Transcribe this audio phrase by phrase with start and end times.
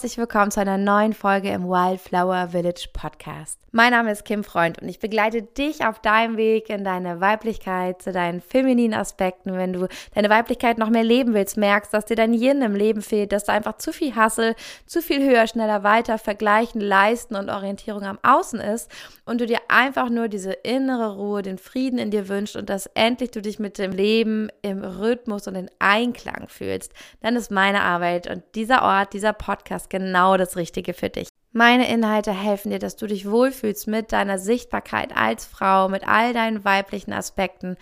[0.00, 3.60] Herzlich willkommen zu einer neuen Folge im Wildflower Village Podcast.
[3.72, 8.02] Mein Name ist Kim Freund und ich begleite dich auf deinem Weg in deine Weiblichkeit,
[8.02, 9.52] zu deinen femininen Aspekten.
[9.52, 13.00] Wenn du deine Weiblichkeit noch mehr leben willst, merkst, dass dir dein Yin im Leben
[13.00, 17.48] fehlt, dass du einfach zu viel Hassel, zu viel höher, schneller, weiter, vergleichen, leisten und
[17.48, 18.90] Orientierung am Außen ist
[19.24, 22.86] und du dir einfach nur diese innere Ruhe, den Frieden in dir wünschst und dass
[22.94, 27.82] endlich du dich mit dem Leben im Rhythmus und in Einklang fühlst, dann ist meine
[27.82, 31.28] Arbeit und dieser Ort, dieser Podcast genau das Richtige für dich.
[31.52, 36.32] Meine Inhalte helfen dir, dass du dich wohlfühlst mit deiner Sichtbarkeit als Frau, mit all
[36.32, 37.76] deinen weiblichen Aspekten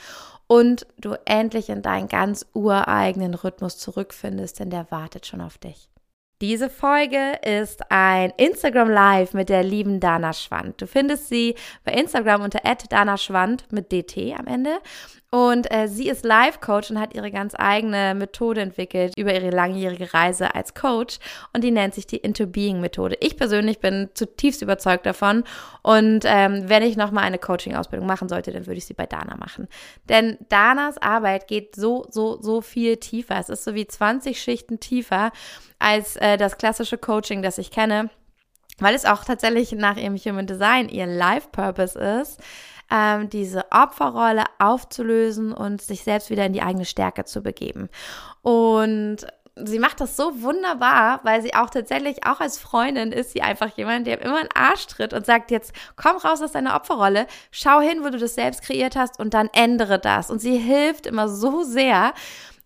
[0.47, 5.89] und du endlich in deinen ganz ureigenen Rhythmus zurückfindest, denn der wartet schon auf dich.
[6.41, 10.81] Diese Folge ist ein Instagram Live mit der lieben Dana Schwand.
[10.81, 14.79] Du findest sie bei Instagram unter Dana Schwand mit DT am Ende.
[15.31, 20.15] Und äh, sie ist Life-Coach und hat ihre ganz eigene Methode entwickelt über ihre langjährige
[20.15, 21.19] Reise als Coach.
[21.53, 23.19] Und die nennt sich die Into Being-Methode.
[23.21, 25.45] Ich persönlich bin zutiefst überzeugt davon.
[25.83, 29.37] Und ähm, wenn ich nochmal eine Coaching-Ausbildung machen sollte, dann würde ich sie bei Dana
[29.37, 29.69] machen.
[30.09, 33.39] Denn Danas Arbeit geht so, so, so viel tiefer.
[33.39, 35.31] Es ist so wie 20 Schichten tiefer
[35.79, 38.09] als äh, das klassische Coaching, das ich kenne.
[38.79, 42.41] Weil es auch tatsächlich nach ihrem Human Design ihr Life-Purpose ist
[42.91, 47.89] ähm, diese Opferrolle aufzulösen und sich selbst wieder in die eigene Stärke zu begeben.
[48.43, 49.27] Und
[49.65, 53.77] sie macht das so wunderbar, weil sie auch tatsächlich, auch als Freundin, ist sie einfach
[53.77, 57.81] jemand, der immer einen Arsch tritt und sagt, jetzt komm raus aus deiner Opferrolle, schau
[57.81, 60.31] hin, wo du das selbst kreiert hast und dann ändere das.
[60.31, 62.13] Und sie hilft immer so sehr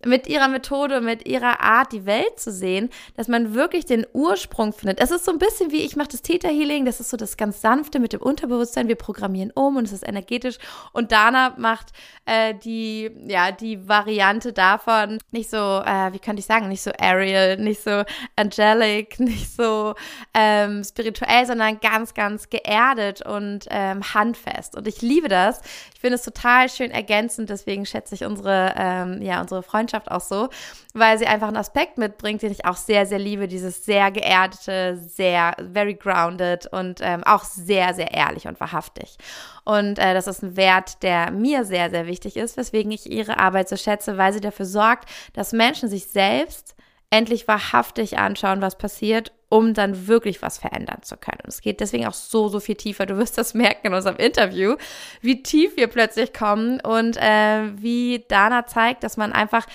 [0.05, 4.73] mit ihrer Methode, mit ihrer Art, die Welt zu sehen, dass man wirklich den Ursprung
[4.73, 4.99] findet.
[4.99, 7.37] Es ist so ein bisschen wie, ich mache das Theta Healing, das ist so das
[7.37, 10.57] ganz sanfte mit dem Unterbewusstsein, wir programmieren um und es ist energetisch
[10.91, 11.93] und Dana macht
[12.25, 16.91] äh, die, ja, die Variante davon nicht so, äh, wie könnte ich sagen, nicht so
[16.99, 18.03] Ariel, nicht so
[18.35, 19.95] angelic, nicht so
[20.33, 24.75] ähm, spirituell, sondern ganz, ganz geerdet und ähm, handfest.
[24.75, 25.61] Und ich liebe das.
[26.03, 30.11] Ich finde es total schön ergänzend, deswegen schätze ich unsere, ähm, ja, unsere Freundschaft Freundschaft
[30.11, 30.49] auch so,
[30.93, 33.47] weil sie einfach einen Aspekt mitbringt, den ich auch sehr, sehr liebe.
[33.47, 39.17] Dieses sehr geerdete, sehr, very grounded und ähm, auch sehr, sehr ehrlich und wahrhaftig.
[39.65, 43.39] Und äh, das ist ein Wert, der mir sehr, sehr wichtig ist, weswegen ich ihre
[43.39, 46.75] Arbeit so schätze, weil sie dafür sorgt, dass Menschen sich selbst
[47.09, 51.43] endlich wahrhaftig anschauen, was passiert, um dann wirklich was verändern zu können.
[51.47, 53.05] es geht deswegen auch so, so viel tiefer.
[53.05, 54.77] Du wirst das merken in unserem Interview,
[55.21, 59.67] wie tief wir plötzlich kommen und äh, wie Dana zeigt, dass man einfach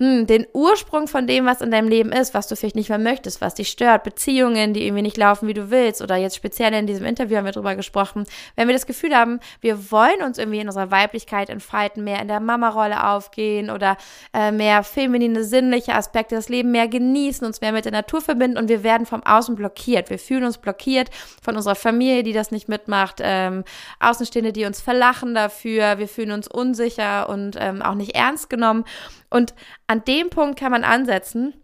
[0.00, 2.98] hm, den Ursprung von dem, was in deinem Leben ist, was du vielleicht nicht mehr
[2.98, 6.72] möchtest, was dich stört, Beziehungen, die irgendwie nicht laufen, wie du willst, oder jetzt speziell
[6.74, 10.38] in diesem Interview haben wir drüber gesprochen, wenn wir das Gefühl haben, wir wollen uns
[10.38, 13.96] irgendwie in unserer Weiblichkeit entfalten, mehr in der Mama-Rolle aufgehen oder
[14.32, 18.56] äh, mehr feminine, sinnliche Aspekte, das Leben mehr genießen, uns mehr mit der Natur verbinden
[18.56, 20.10] und wir werden vom Außen blockiert.
[20.10, 21.10] Wir fühlen uns blockiert
[21.42, 23.64] von unserer Familie, die das nicht mitmacht, ähm,
[23.98, 28.84] Außenstehende, die uns verlachen dafür, wir fühlen uns unsicher und ähm, auch nicht ernst genommen.
[29.30, 29.54] Und
[29.86, 31.54] an dem Punkt kann man ansetzen,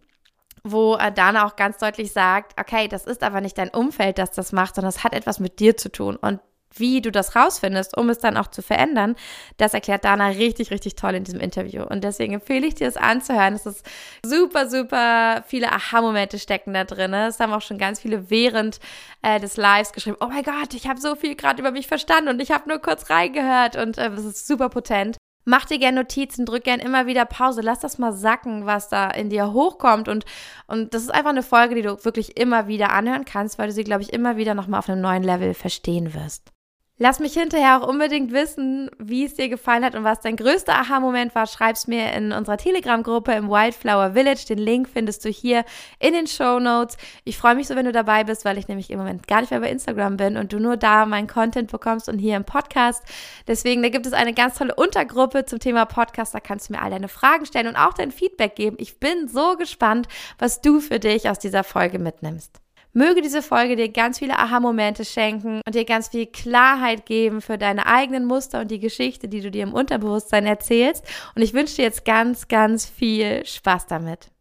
[0.63, 4.51] wo Dana auch ganz deutlich sagt, okay, das ist aber nicht dein Umfeld, das das
[4.51, 6.15] macht, sondern es hat etwas mit dir zu tun.
[6.15, 6.39] Und
[6.77, 9.15] wie du das rausfindest, um es dann auch zu verändern,
[9.57, 11.83] das erklärt Dana richtig, richtig toll in diesem Interview.
[11.83, 13.53] Und deswegen empfehle ich dir es anzuhören.
[13.53, 13.85] Es ist
[14.25, 17.13] super, super viele Aha-Momente stecken da drin.
[17.13, 18.79] Es haben auch schon ganz viele während
[19.21, 22.29] äh, des Lives geschrieben, oh mein Gott, ich habe so viel gerade über mich verstanden
[22.29, 25.17] und ich habe nur kurz reingehört und äh, es ist super potent.
[25.45, 29.09] Mach dir gerne Notizen, drück gerne immer wieder Pause, lass das mal sacken, was da
[29.11, 30.09] in dir hochkommt.
[30.09, 30.25] Und,
[30.65, 33.73] und das ist einfach eine Folge, die du wirklich immer wieder anhören kannst, weil du
[33.73, 36.54] sie, glaube ich, immer wieder nochmal auf einem neuen Level verstehen wirst.
[36.97, 40.75] Lass mich hinterher auch unbedingt wissen, wie es dir gefallen hat und was dein größter
[40.75, 41.45] Aha-Moment war.
[41.45, 44.45] Schreib's mir in unserer Telegram-Gruppe im Wildflower Village.
[44.47, 45.65] Den Link findest du hier
[45.99, 46.95] in den Show Notes.
[47.25, 49.51] Ich freue mich so, wenn du dabei bist, weil ich nämlich im Moment gar nicht
[49.51, 53.03] mehr bei Instagram bin und du nur da meinen Content bekommst und hier im Podcast.
[53.45, 56.33] Deswegen, da gibt es eine ganz tolle Untergruppe zum Thema Podcast.
[56.33, 58.77] Da kannst du mir all deine Fragen stellen und auch dein Feedback geben.
[58.79, 60.07] Ich bin so gespannt,
[60.39, 62.64] was du für dich aus dieser Folge mitnimmst.
[62.97, 67.57] Möge diese Folge dir ganz viele Aha-Momente schenken und dir ganz viel Klarheit geben für
[67.57, 71.03] deine eigenen Muster und die Geschichte, die du dir im Unterbewusstsein erzählst.
[71.35, 74.31] Und ich wünsche dir jetzt ganz, ganz viel Spaß damit.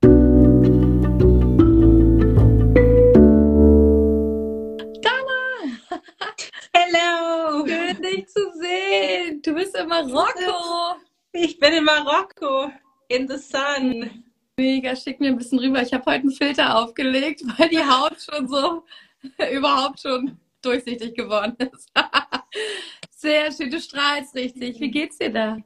[6.73, 7.67] Hello!
[7.67, 9.43] Schön, dich zu sehen.
[9.43, 11.01] Du bist in Marokko.
[11.33, 12.71] Ich bin in Marokko,
[13.09, 14.25] in the sun.
[14.57, 15.83] Mega, schick mir ein bisschen rüber.
[15.83, 18.85] Ich habe heute einen Filter aufgelegt, weil die Haut schon so
[19.53, 21.91] überhaupt schon durchsichtig geworden ist.
[23.11, 24.79] Sehr schön, du strahlst richtig.
[24.81, 25.59] Wie geht's dir da?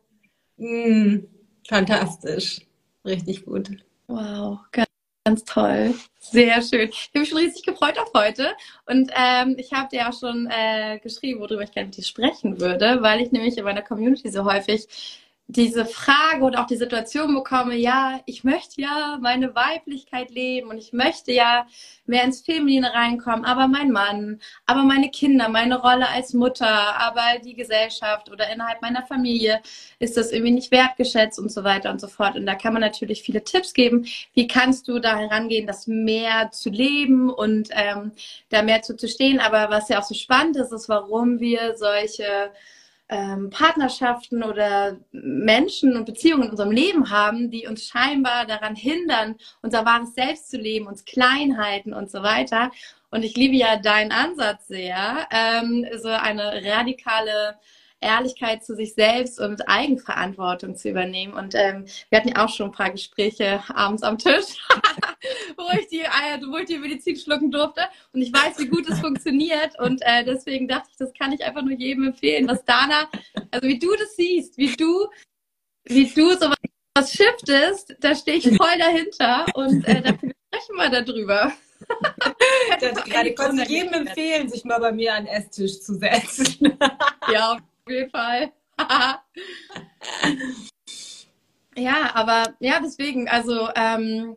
[0.56, 1.26] Mm,
[1.68, 2.60] fantastisch.
[3.04, 3.70] Richtig gut.
[4.06, 4.86] Wow, geil.
[5.24, 5.94] Ganz toll.
[6.20, 6.88] Sehr schön.
[6.88, 8.54] Ich habe mich schon riesig gefreut auf heute.
[8.86, 12.58] Und ähm, ich habe dir auch schon äh, geschrieben, worüber ich gerne mit dir sprechen
[12.58, 14.88] würde, weil ich nämlich in meiner Community so häufig
[15.50, 20.76] diese Frage oder auch die Situation bekomme, ja, ich möchte ja meine Weiblichkeit leben und
[20.76, 21.66] ich möchte ja
[22.04, 27.38] mehr ins Feminine reinkommen, aber mein Mann, aber meine Kinder, meine Rolle als Mutter, aber
[27.42, 29.62] die Gesellschaft oder innerhalb meiner Familie
[29.98, 32.36] ist das irgendwie nicht wertgeschätzt und so weiter und so fort.
[32.36, 34.06] Und da kann man natürlich viele Tipps geben.
[34.34, 38.12] Wie kannst du da herangehen, das mehr zu leben und ähm,
[38.50, 39.40] da mehr zu, zu stehen?
[39.40, 42.52] Aber was ja auch so spannend ist, ist, warum wir solche
[43.08, 49.36] ähm, Partnerschaften oder Menschen und Beziehungen in unserem Leben haben, die uns scheinbar daran hindern,
[49.62, 52.70] unser wahres Selbst zu leben, uns klein halten und so weiter.
[53.10, 57.58] Und ich liebe ja deinen Ansatz sehr, ähm, so eine radikale
[58.00, 61.32] Ehrlichkeit zu sich selbst und Eigenverantwortung zu übernehmen.
[61.32, 64.64] Und ähm, wir hatten ja auch schon ein paar Gespräche abends am Tisch,
[65.56, 67.82] wo, ich die, äh, wo ich die Medizin schlucken durfte.
[68.12, 69.78] Und ich weiß, wie gut es funktioniert.
[69.78, 73.08] Und äh, deswegen dachte ich, das kann ich einfach nur jedem empfehlen, was Dana,
[73.50, 75.08] also wie du das siehst, wie du,
[75.84, 76.56] wie du sowas
[76.98, 81.52] was shiftest, da stehe ich voll dahinter und äh, da sprechen wir darüber.
[82.80, 86.76] ich kann jedem empfehlen, sich mal bei mir an den Esstisch zu setzen.
[87.32, 88.52] ja, auf jeden Fall.
[91.76, 94.36] ja, aber ja, deswegen, also ähm,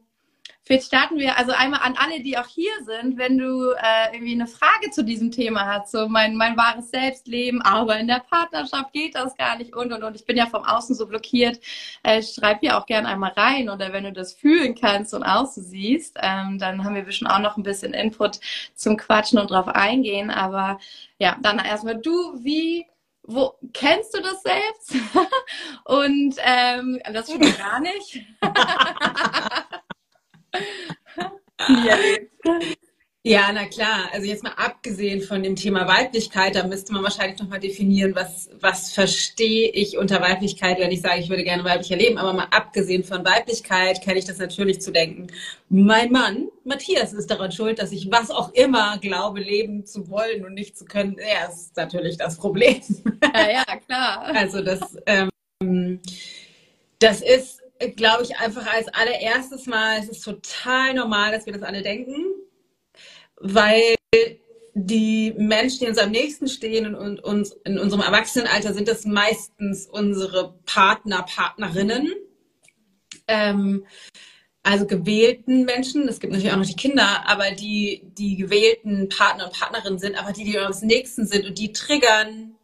[0.71, 4.31] vielleicht starten wir also einmal an alle, die auch hier sind, wenn du äh, irgendwie
[4.31, 8.94] eine Frage zu diesem Thema hast, so mein, mein wahres Selbstleben, aber in der Partnerschaft
[8.94, 10.15] geht das gar nicht und und und.
[10.15, 11.59] Ich bin ja vom Außen so blockiert.
[12.03, 15.62] Äh, schreib hier auch gerne einmal rein oder wenn du das fühlen kannst und so
[15.62, 18.39] siehst, ähm, dann haben wir bestimmt auch noch ein bisschen Input
[18.74, 20.29] zum Quatschen und drauf eingehen.
[20.29, 20.79] Aber
[21.19, 22.85] ja, dann erstmal du, wie
[23.24, 24.95] wo kennst du das selbst?
[25.85, 28.25] Und ähm, das schon gar nicht.
[33.24, 34.09] Ja, na klar.
[34.13, 38.50] Also jetzt mal abgesehen von dem Thema Weiblichkeit, da müsste man wahrscheinlich nochmal definieren, was,
[38.59, 42.18] was verstehe ich unter Weiblichkeit, wenn ich sage, ich würde gerne weiblich erleben.
[42.18, 45.27] Aber mal abgesehen von Weiblichkeit kenne ich das natürlich zu denken.
[45.69, 50.44] Mein Mann, Matthias, ist daran schuld, dass ich was auch immer glaube, leben zu wollen
[50.44, 51.19] und nicht zu können.
[51.19, 52.81] Er ist natürlich das Problem.
[53.36, 54.24] Ja, ja, klar.
[54.33, 56.01] Also das, ähm,
[56.98, 57.60] das ist,
[57.95, 62.25] glaube ich, einfach als allererstes Mal, es ist total normal, dass wir das alle denken
[63.41, 63.95] weil
[64.73, 69.85] die Menschen, die uns am nächsten stehen und uns in unserem Erwachsenenalter sind das meistens
[69.85, 72.13] unsere Partner, Partnerinnen.
[73.27, 73.85] Ähm,
[74.63, 79.45] also gewählten Menschen, es gibt natürlich auch noch die Kinder, aber die, die gewählten Partner
[79.45, 82.55] und Partnerinnen sind, aber die, die uns nächsten sind und die triggern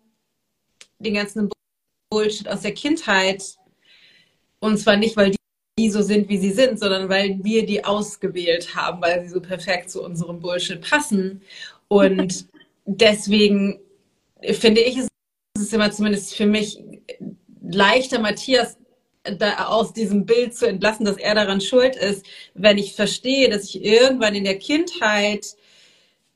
[0.99, 1.49] den ganzen
[2.09, 3.43] Bullshit aus der Kindheit.
[4.59, 5.35] Und zwar nicht, weil
[5.79, 9.41] die so sind, wie sie sind, sondern weil wir die ausgewählt haben, weil sie so
[9.41, 11.41] perfekt zu unserem Bullshit passen.
[11.87, 12.47] Und
[12.85, 13.79] deswegen
[14.41, 15.07] finde ich, es
[15.59, 16.79] ist immer zumindest für mich
[17.61, 18.77] leichter, Matthias
[19.37, 23.65] da aus diesem Bild zu entlassen, dass er daran schuld ist, wenn ich verstehe, dass
[23.65, 25.55] ich irgendwann in der Kindheit,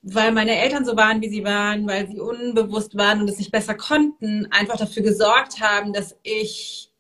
[0.02, 3.52] weil meine Eltern so waren, wie sie waren, weil sie unbewusst waren und es nicht
[3.52, 6.91] besser konnten, einfach dafür gesorgt haben, dass ich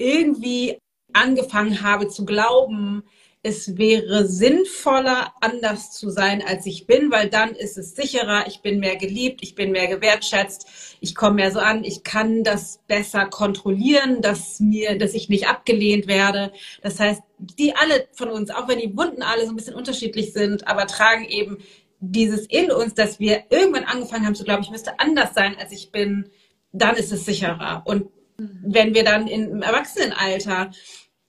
[0.00, 0.78] irgendwie
[1.12, 3.02] angefangen habe zu glauben,
[3.42, 8.60] es wäre sinnvoller, anders zu sein, als ich bin, weil dann ist es sicherer, ich
[8.60, 10.68] bin mehr geliebt, ich bin mehr gewertschätzt,
[11.00, 15.48] ich komme mehr so an, ich kann das besser kontrollieren, dass mir, dass ich nicht
[15.48, 16.52] abgelehnt werde.
[16.82, 20.34] Das heißt, die alle von uns, auch wenn die Wunden alle so ein bisschen unterschiedlich
[20.34, 21.58] sind, aber tragen eben
[22.00, 25.72] dieses in uns, dass wir irgendwann angefangen haben zu glauben, ich müsste anders sein, als
[25.72, 26.30] ich bin,
[26.72, 27.82] dann ist es sicherer.
[27.86, 28.10] Und
[28.62, 30.70] wenn wir dann im Erwachsenenalter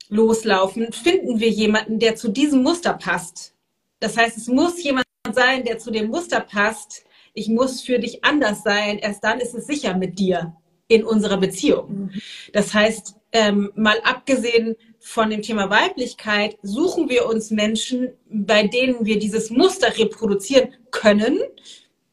[0.10, 3.53] loslaufen, finden wir jemanden, der zu diesem Muster passt.
[4.00, 7.06] Das heißt, es muss jemand sein, der zu dem Muster passt.
[7.34, 8.98] Ich muss für dich anders sein.
[8.98, 10.56] Erst dann ist es sicher mit dir
[10.88, 12.12] in unserer Beziehung.
[12.51, 19.06] Das heißt, ähm, mal abgesehen von dem Thema Weiblichkeit, suchen wir uns Menschen, bei denen
[19.06, 21.39] wir dieses Muster reproduzieren können,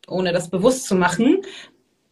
[0.06, 1.42] ohne das bewusst zu machen,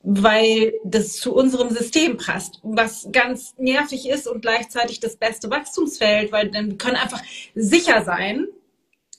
[0.08, 6.30] weil das zu unserem System passt, was ganz nervig ist und gleichzeitig das beste Wachstumsfeld,
[6.30, 7.20] weil dann können einfach
[7.56, 8.46] sicher sein,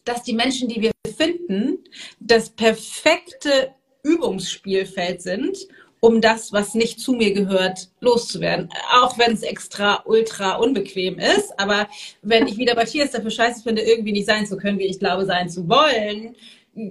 [0.06, 1.80] dass die Menschen, die wir finden,
[2.22, 5.58] das perfekte Übungsspielfeld sind,
[6.00, 8.70] um das, was nicht zu mir gehört, loszuwerden.
[8.94, 11.60] Auch wenn es extra ultra unbequem ist.
[11.60, 11.90] Aber
[12.22, 15.00] wenn ich wieder bei Tiers dafür scheiße finde, irgendwie nicht sein zu können, wie ich
[15.00, 16.38] glaube, sein zu wollen,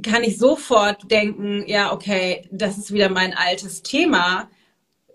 [0.02, 4.49] kann ich sofort denken, ja, okay, das ist wieder mein altes Thema.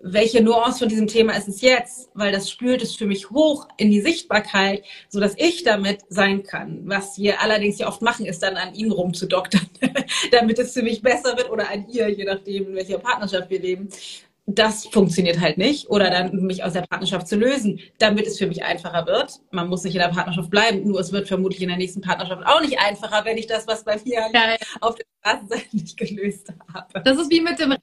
[0.03, 2.09] welche Nuance von diesem Thema ist es jetzt?
[2.15, 6.43] Weil das spült es für mich hoch in die Sichtbarkeit, so dass ich damit sein
[6.43, 6.81] kann.
[6.85, 9.67] Was wir allerdings ja oft machen, ist dann an ihm rumzudoktern,
[10.31, 13.59] damit es für mich besser wird oder an ihr, je nachdem, in welcher Partnerschaft wir
[13.59, 13.89] leben.
[14.55, 15.89] Das funktioniert halt nicht.
[15.89, 19.39] Oder dann mich aus der Partnerschaft zu lösen, damit es für mich einfacher wird.
[19.51, 22.45] Man muss nicht in der Partnerschaft bleiben, nur es wird vermutlich in der nächsten Partnerschaft
[22.45, 26.53] auch nicht einfacher, wenn ich das, was bei mir ja, auf der Straßenseite nicht gelöst
[26.73, 27.01] habe.
[27.03, 27.75] Das ist wie mit dem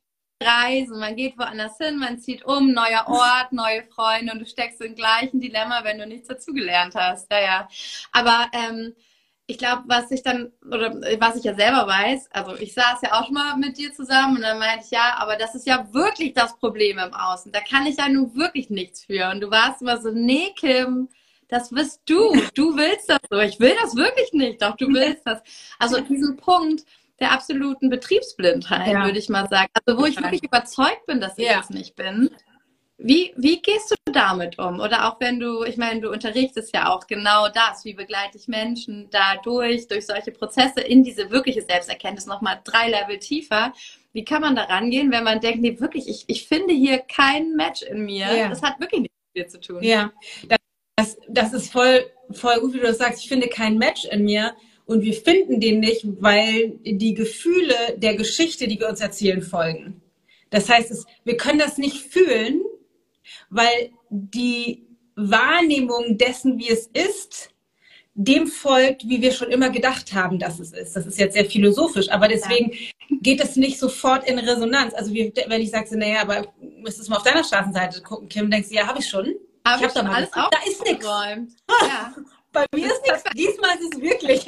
[0.42, 4.80] reisen, man geht woanders hin, man zieht um, neuer Ort, neue Freunde und du steckst
[4.80, 7.30] im gleichen Dilemma, wenn du nichts dazugelernt hast.
[7.30, 7.68] Ja, ja.
[8.12, 8.94] Aber ähm,
[9.50, 13.14] ich glaube, was ich dann, oder was ich ja selber weiß, also ich saß ja
[13.14, 15.88] auch schon mal mit dir zusammen und dann meinte ich, ja, aber das ist ja
[15.94, 17.50] wirklich das Problem im Außen.
[17.50, 19.30] Da kann ich ja nun wirklich nichts für.
[19.30, 21.08] Und du warst immer so, nee, Kim,
[21.48, 22.34] das bist du.
[22.54, 23.38] Du willst das so.
[23.38, 25.40] Ich will das wirklich nicht, doch du willst das.
[25.78, 26.84] Also diesen Punkt,
[27.18, 29.04] der absoluten Betriebsblindheit, ja.
[29.06, 29.70] würde ich mal sagen.
[29.72, 31.56] Also wo ich wirklich überzeugt bin, dass ich ja.
[31.56, 32.28] das nicht bin.
[33.00, 34.80] Wie, wie gehst du damit um?
[34.80, 38.48] Oder auch wenn du, ich meine, du unterrichtest ja auch genau das, wie begleite ich
[38.48, 43.72] Menschen dadurch, durch solche Prozesse in diese wirkliche Selbsterkenntnis nochmal drei Level tiefer.
[44.12, 47.54] Wie kann man da rangehen, wenn man denkt, nee, wirklich, ich, ich finde hier kein
[47.54, 48.34] Match in mir.
[48.34, 48.48] Ja.
[48.48, 49.82] Das hat wirklich nichts mit dir zu tun.
[49.82, 50.12] Ja,
[50.96, 53.22] das, das ist voll, voll gut, wie du das sagst.
[53.22, 54.56] Ich finde kein Match in mir.
[54.86, 60.00] Und wir finden den nicht, weil die Gefühle der Geschichte, die wir uns erzählen, folgen.
[60.50, 62.62] Das heißt, es, wir können das nicht fühlen,
[63.50, 64.86] weil die
[65.16, 67.50] Wahrnehmung dessen, wie es ist,
[68.14, 70.96] dem folgt, wie wir schon immer gedacht haben, dass es ist.
[70.96, 72.72] Das ist jetzt sehr philosophisch, aber deswegen
[73.22, 74.92] geht es nicht sofort in Resonanz.
[74.94, 78.50] Also wie, wenn ich sage, naja, aber müsstest du mal auf deiner Straßenseite gucken, Kim,
[78.50, 79.36] denkst du, ja, habe ich schon.
[79.62, 80.50] Aber ich habe da alles auf.
[80.50, 81.06] Da ist nichts.
[81.86, 82.14] Ja.
[82.50, 83.22] Bei mir ist nichts.
[83.36, 84.46] Diesmal ist es wirklich.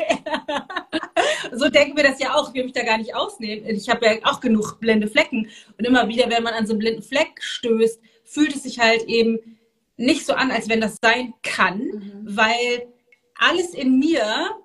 [1.53, 2.49] so denken wir das ja auch.
[2.49, 3.67] Ich will mich da gar nicht ausnehmen.
[3.67, 5.49] Ich habe ja auch genug blinde Flecken.
[5.79, 8.01] Und immer wieder, wenn man an so einen blinden Fleck stößt,
[8.31, 9.59] fühlt es sich halt eben
[9.97, 12.23] nicht so an, als wenn das sein kann, mhm.
[12.25, 12.89] weil
[13.35, 14.57] alles in mir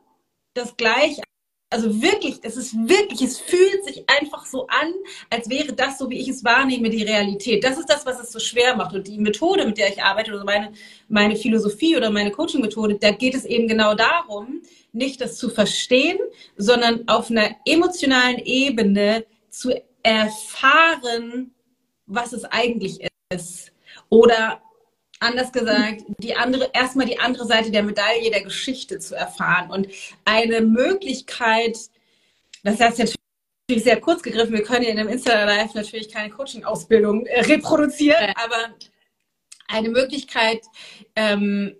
[0.53, 1.19] das gleich
[1.71, 4.93] also wirklich, es ist wirklich, es fühlt sich einfach so an,
[5.29, 7.63] als wäre das so, wie ich es wahrnehme, die Realität.
[7.63, 8.95] Das ist das, was es so schwer macht.
[8.95, 10.71] Und die Methode, mit der ich arbeite, oder meine,
[11.09, 14.61] meine Philosophie oder meine Coaching-Methode, da geht es eben genau darum,
[14.93, 16.19] nicht das zu verstehen,
[16.55, 21.53] sondern auf einer emotionalen Ebene zu erfahren,
[22.05, 23.14] was es eigentlich ist.
[24.09, 24.61] Oder
[25.19, 29.87] anders gesagt, die andere, erstmal die andere Seite der Medaille der Geschichte zu erfahren und
[30.25, 31.77] eine Möglichkeit,
[32.63, 33.15] das heißt jetzt
[33.67, 38.33] natürlich sehr kurz gegriffen, wir können ja in einem Insta-Live natürlich keine Coaching-Ausbildung äh, reproduzieren,
[38.35, 38.75] aber
[39.67, 40.61] eine Möglichkeit,
[41.15, 41.75] ähm,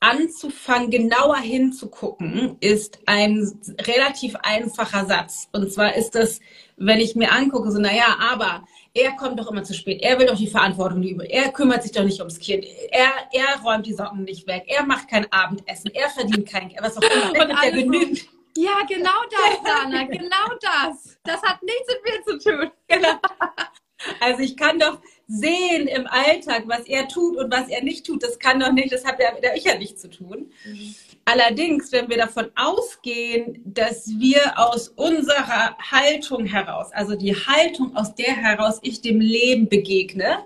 [0.00, 5.48] anzufangen, genauer hinzugucken, ist ein relativ einfacher Satz.
[5.52, 6.40] Und zwar ist das,
[6.76, 8.66] wenn ich mir angucke, so, naja, aber
[8.96, 10.02] er kommt doch immer zu spät.
[10.02, 11.28] Er will doch die Verantwortung über.
[11.28, 12.64] Er kümmert sich doch nicht ums Kind.
[12.90, 14.64] Er, er räumt die Socken nicht weg.
[14.66, 15.90] Er macht kein Abendessen.
[15.94, 16.80] Er verdient kein Geld.
[16.82, 17.44] Was auch immer.
[17.44, 18.26] Und er genügt.
[18.56, 20.04] Ja, genau das, Dana.
[20.04, 21.18] genau das.
[21.24, 22.70] Das hat nichts mit mir zu tun.
[22.88, 23.18] Genau.
[24.20, 28.22] Also ich kann doch sehen im Alltag, was er tut und was er nicht tut.
[28.22, 30.52] Das kann doch nicht, das hat ja mit ich ja nichts zu tun.
[30.64, 30.94] Mhm.
[31.24, 38.14] Allerdings, wenn wir davon ausgehen, dass wir aus unserer Haltung heraus, also die Haltung, aus
[38.14, 40.44] der heraus ich dem Leben begegne,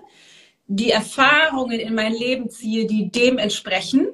[0.67, 4.07] die Erfahrungen in mein Leben ziehe, die dem entsprechen,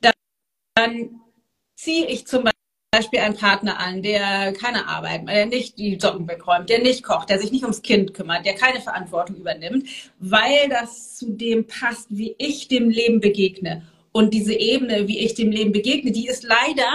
[0.00, 0.14] dann,
[0.74, 1.20] dann
[1.76, 2.63] ziehe ich zum Beispiel
[2.94, 7.38] einen Partner an, der keine Arbeit, der nicht die Socken wegräumt, der nicht kocht, der
[7.38, 12.34] sich nicht ums Kind kümmert, der keine Verantwortung übernimmt, weil das zu dem passt, wie
[12.38, 13.82] ich dem Leben begegne.
[14.12, 16.88] Und diese Ebene, wie ich dem Leben begegne, die ist leider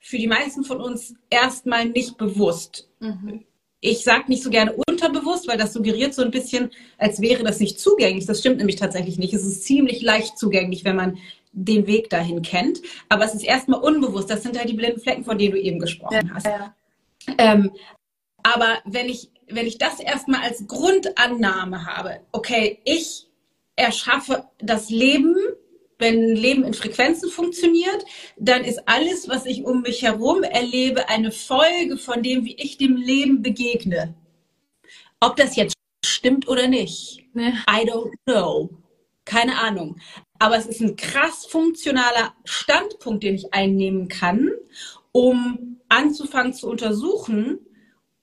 [0.00, 2.88] für die meisten von uns erstmal nicht bewusst.
[3.00, 3.44] Mhm.
[3.80, 7.60] Ich sage nicht so gerne unterbewusst, weil das suggeriert so ein bisschen, als wäre das
[7.60, 8.26] nicht zugänglich.
[8.26, 9.34] Das stimmt nämlich tatsächlich nicht.
[9.34, 11.18] Es ist ziemlich leicht zugänglich, wenn man
[11.56, 12.82] den Weg dahin kennt.
[13.08, 14.30] Aber es ist erstmal unbewusst.
[14.30, 16.46] Das sind halt die blinden Flecken, von denen du eben gesprochen ja, hast.
[16.46, 16.74] Ja.
[17.38, 17.72] Ähm,
[18.42, 23.26] aber wenn ich, wenn ich das erstmal als Grundannahme habe, okay, ich
[23.74, 25.34] erschaffe das Leben,
[25.98, 28.04] wenn Leben in Frequenzen funktioniert,
[28.36, 32.76] dann ist alles, was ich um mich herum erlebe, eine Folge von dem, wie ich
[32.76, 34.14] dem Leben begegne.
[35.20, 37.24] Ob das jetzt stimmt oder nicht.
[37.34, 38.70] I don't know.
[39.24, 39.98] Keine Ahnung.
[40.38, 44.50] Aber es ist ein krass funktionaler Standpunkt, den ich einnehmen kann,
[45.12, 47.58] um anzufangen zu untersuchen,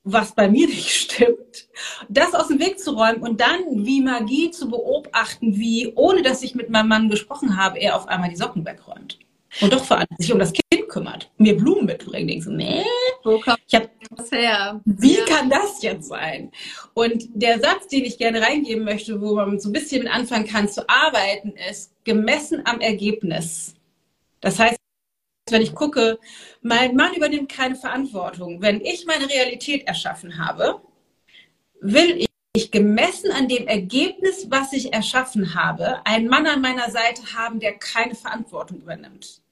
[0.03, 1.69] was bei mir nicht stimmt,
[2.09, 6.43] das aus dem Weg zu räumen und dann wie Magie zu beobachten, wie, ohne dass
[6.43, 9.19] ich mit meinem Mann gesprochen habe, er auf einmal die Socken wegräumt.
[9.61, 12.29] Und doch vor allem sich um das Kind kümmert, mir Blumen mitbringt.
[12.29, 12.83] Denkst du, nee,
[13.25, 13.89] ich habe
[14.31, 14.81] her?
[14.85, 15.25] Wie ja.
[15.25, 16.51] kann das jetzt sein?
[16.93, 20.47] Und der Satz, den ich gerne reingeben möchte, wo man so ein bisschen mit anfangen
[20.47, 23.75] kann zu arbeiten, ist gemessen am Ergebnis.
[24.41, 24.77] Das heißt,
[25.49, 26.19] wenn ich gucke,
[26.61, 28.61] mein Mann übernimmt keine Verantwortung.
[28.61, 30.81] Wenn ich meine Realität erschaffen habe,
[31.81, 37.33] will ich gemessen an dem Ergebnis, was ich erschaffen habe, einen Mann an meiner Seite
[37.35, 39.42] haben, der keine Verantwortung übernimmt.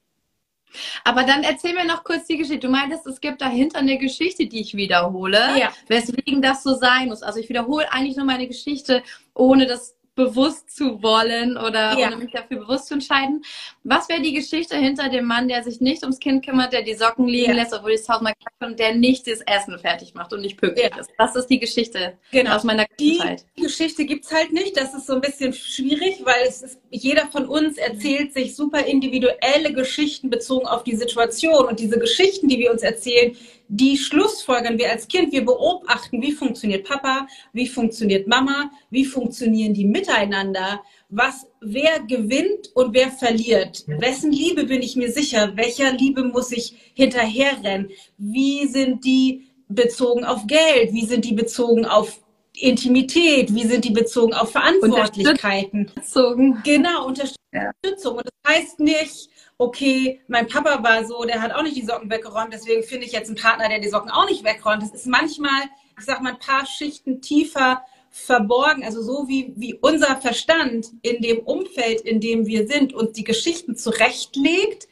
[1.03, 2.67] Aber dann erzähl mir noch kurz die Geschichte.
[2.67, 5.69] Du meintest, es gibt dahinter eine Geschichte, die ich wiederhole, ja.
[5.87, 7.23] weswegen das so sein muss.
[7.23, 12.07] Also ich wiederhole eigentlich nur meine Geschichte, ohne das bewusst zu wollen oder ja.
[12.07, 13.43] ohne mich dafür bewusst zu entscheiden.
[13.83, 16.93] Was wäre die Geschichte hinter dem Mann, der sich nicht ums Kind kümmert, der die
[16.93, 17.57] Socken liegen ja.
[17.57, 20.91] lässt, obwohl es tausendmal kackt und der nicht das Essen fertig macht und nicht pünktlich
[20.91, 20.99] ja.
[20.99, 21.09] ist?
[21.17, 22.55] Das ist die Geschichte genau.
[22.55, 23.45] aus meiner Kindheit.
[23.57, 24.77] Die Geschichte gibt es halt nicht.
[24.77, 28.85] Das ist so ein bisschen schwierig, weil es ist, jeder von uns erzählt sich super
[28.85, 33.35] individuelle Geschichten bezogen auf die Situation und diese Geschichten, die wir uns erzählen,
[33.71, 35.31] die schlussfolgern wir als Kind.
[35.31, 42.69] Wir beobachten, wie funktioniert Papa, wie funktioniert Mama, wie funktionieren die miteinander, was, wer gewinnt
[42.75, 43.85] und wer verliert.
[43.87, 45.53] Wessen Liebe bin ich mir sicher?
[45.55, 47.89] Welcher Liebe muss ich hinterherrennen?
[48.17, 50.91] Wie sind die bezogen auf Geld?
[50.91, 52.19] Wie sind die bezogen auf
[52.53, 53.55] Intimität?
[53.55, 55.89] Wie sind die bezogen auf Verantwortlichkeiten?
[55.95, 56.61] Bezogen.
[56.65, 58.17] Genau, Unterstützung.
[58.17, 59.29] Und das heißt nicht,
[59.61, 63.11] okay, mein Papa war so, der hat auch nicht die Socken weggeräumt, deswegen finde ich
[63.11, 64.81] jetzt einen Partner, der die Socken auch nicht wegräumt.
[64.81, 65.61] Das ist manchmal,
[65.97, 71.21] ich sag mal, ein paar Schichten tiefer verborgen, also so wie, wie unser Verstand in
[71.21, 74.87] dem Umfeld, in dem wir sind, uns die Geschichten zurechtlegt,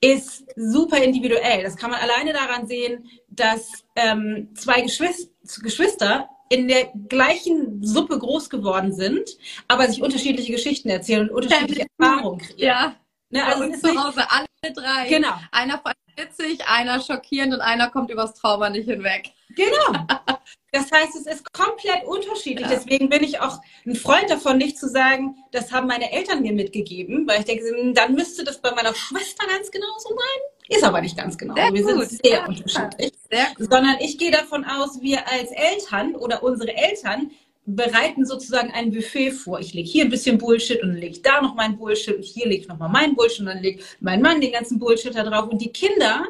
[0.00, 1.64] ist super individuell.
[1.64, 5.28] Das kann man alleine daran sehen, dass ähm, zwei Geschwister,
[5.62, 11.86] Geschwister in der gleichen Suppe groß geworden sind, aber sich unterschiedliche Geschichten erzählen und unterschiedliche
[11.98, 12.60] Erfahrungen kriegen.
[12.60, 12.94] Ja.
[13.34, 15.08] Ne, also und zu Hause alle drei.
[15.08, 15.32] Genau.
[15.50, 19.30] Einer von witzig, einer schockierend und einer kommt übers Trauma nicht hinweg.
[19.50, 20.06] Genau.
[20.70, 22.68] Das heißt, es ist komplett unterschiedlich.
[22.68, 22.74] Ja.
[22.74, 26.52] Deswegen bin ich auch ein Freund davon, nicht zu sagen, das haben meine Eltern mir
[26.52, 30.76] mitgegeben, weil ich denke, hm, dann müsste das bei meiner Schwester ganz genauso sein.
[30.76, 31.54] Ist aber nicht ganz genau.
[31.54, 32.08] Sehr wir gut.
[32.08, 32.46] sind sehr ja.
[32.46, 33.12] unterschiedlich.
[33.30, 37.30] Sehr Sondern ich gehe davon aus, wir als Eltern oder unsere Eltern
[37.66, 39.58] bereiten sozusagen ein Buffet vor.
[39.60, 42.24] Ich lege hier ein bisschen Bullshit und dann lege ich da noch mein Bullshit und
[42.24, 45.24] hier lege ich nochmal mein Bullshit und dann legt mein Mann den ganzen Bullshit da
[45.24, 45.48] drauf.
[45.48, 46.24] Und die Kinder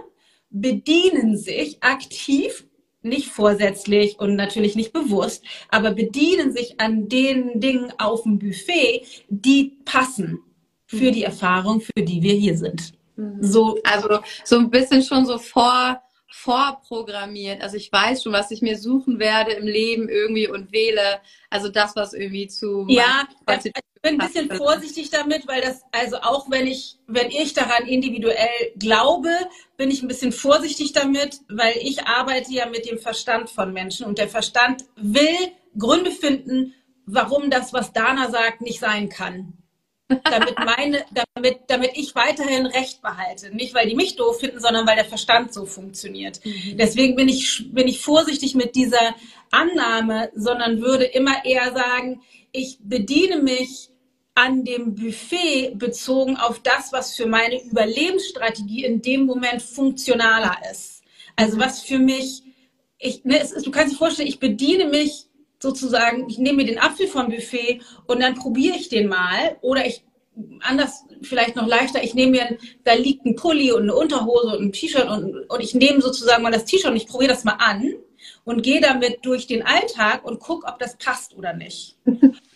[0.50, 2.66] bedienen sich aktiv,
[3.02, 9.02] nicht vorsätzlich und natürlich nicht bewusst, aber bedienen sich an den Dingen auf dem Buffet,
[9.28, 10.40] die passen
[10.86, 12.92] für die Erfahrung, für die wir hier sind.
[13.16, 13.42] Mhm.
[13.42, 16.00] So, also so ein bisschen schon so vor
[16.34, 17.62] vorprogrammiert.
[17.62, 21.20] Also ich weiß schon, was ich mir suchen werde im Leben irgendwie und wähle.
[21.48, 22.86] Also das, was irgendwie zu.
[22.88, 27.54] Ja, ich bin ein bisschen vorsichtig damit, weil das, also auch wenn ich, wenn ich
[27.54, 29.30] daran individuell glaube,
[29.76, 34.04] bin ich ein bisschen vorsichtig damit, weil ich arbeite ja mit dem Verstand von Menschen
[34.04, 35.38] und der Verstand will
[35.78, 36.74] Gründe finden,
[37.06, 39.63] warum das, was Dana sagt, nicht sein kann
[40.08, 43.54] damit meine, damit, damit ich weiterhin Recht behalte.
[43.54, 46.40] Nicht, weil die mich doof finden, sondern weil der Verstand so funktioniert.
[46.44, 46.76] Mhm.
[46.76, 49.14] Deswegen bin ich, bin ich vorsichtig mit dieser
[49.50, 53.90] Annahme, sondern würde immer eher sagen, ich bediene mich
[54.34, 61.02] an dem Buffet bezogen auf das, was für meine Überlebensstrategie in dem Moment funktionaler ist.
[61.36, 62.42] Also was für mich,
[62.98, 65.26] ich, ne, ist, du kannst dir vorstellen, ich bediene mich
[65.64, 69.84] sozusagen, ich nehme mir den Apfel vom Buffet und dann probiere ich den mal oder
[69.86, 70.04] ich
[70.60, 74.64] anders vielleicht noch leichter, ich nehme mir, da liegt ein Pulli und eine Unterhose und
[74.64, 77.56] ein T-Shirt und, und ich nehme sozusagen mal das T-Shirt und ich probiere das mal
[77.58, 77.94] an
[78.44, 81.96] und gehe damit durch den Alltag und gucke, ob das passt oder nicht.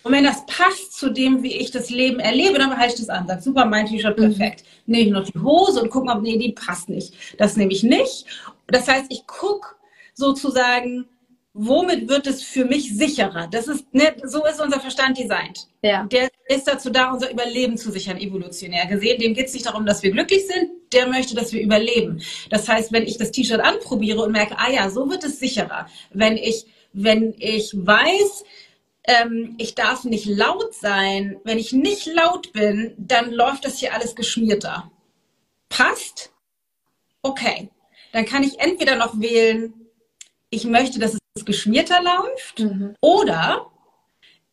[0.05, 3.11] Und wenn das passt zu dem, wie ich das Leben erlebe, dann behalte ich das
[3.11, 3.27] an.
[3.27, 4.65] Sag, super, mein T-Shirt perfekt.
[4.87, 4.93] Mhm.
[4.93, 7.13] Nehme ich noch die Hose und gucke, ob, nee, die passt nicht.
[7.37, 8.25] Das nehme ich nicht.
[8.69, 9.75] Das heißt, ich gucke
[10.15, 11.07] sozusagen,
[11.55, 13.49] womit wird es für mich sicherer?
[13.51, 15.67] Das ist, ne, so ist unser Verstand designt.
[15.83, 16.05] Ja.
[16.05, 19.21] Der ist dazu da, unser Überleben zu sichern, evolutionär gesehen.
[19.21, 22.23] Dem geht es nicht darum, dass wir glücklich sind, der möchte, dass wir überleben.
[22.51, 25.89] Das heißt, wenn ich das T-Shirt anprobiere und merke, ah ja, so wird es sicherer.
[26.13, 28.45] Wenn ich, wenn ich weiß,
[29.05, 33.95] ähm, ich darf nicht laut sein, wenn ich nicht laut bin, dann läuft das hier
[33.95, 34.91] alles geschmierter.
[35.69, 36.31] Passt?
[37.23, 37.71] Okay.
[38.13, 39.75] Dann kann ich entweder noch wählen,
[40.51, 41.18] ich möchte, dass es
[41.49, 42.95] geschmierter läuft mhm.
[43.01, 43.67] oder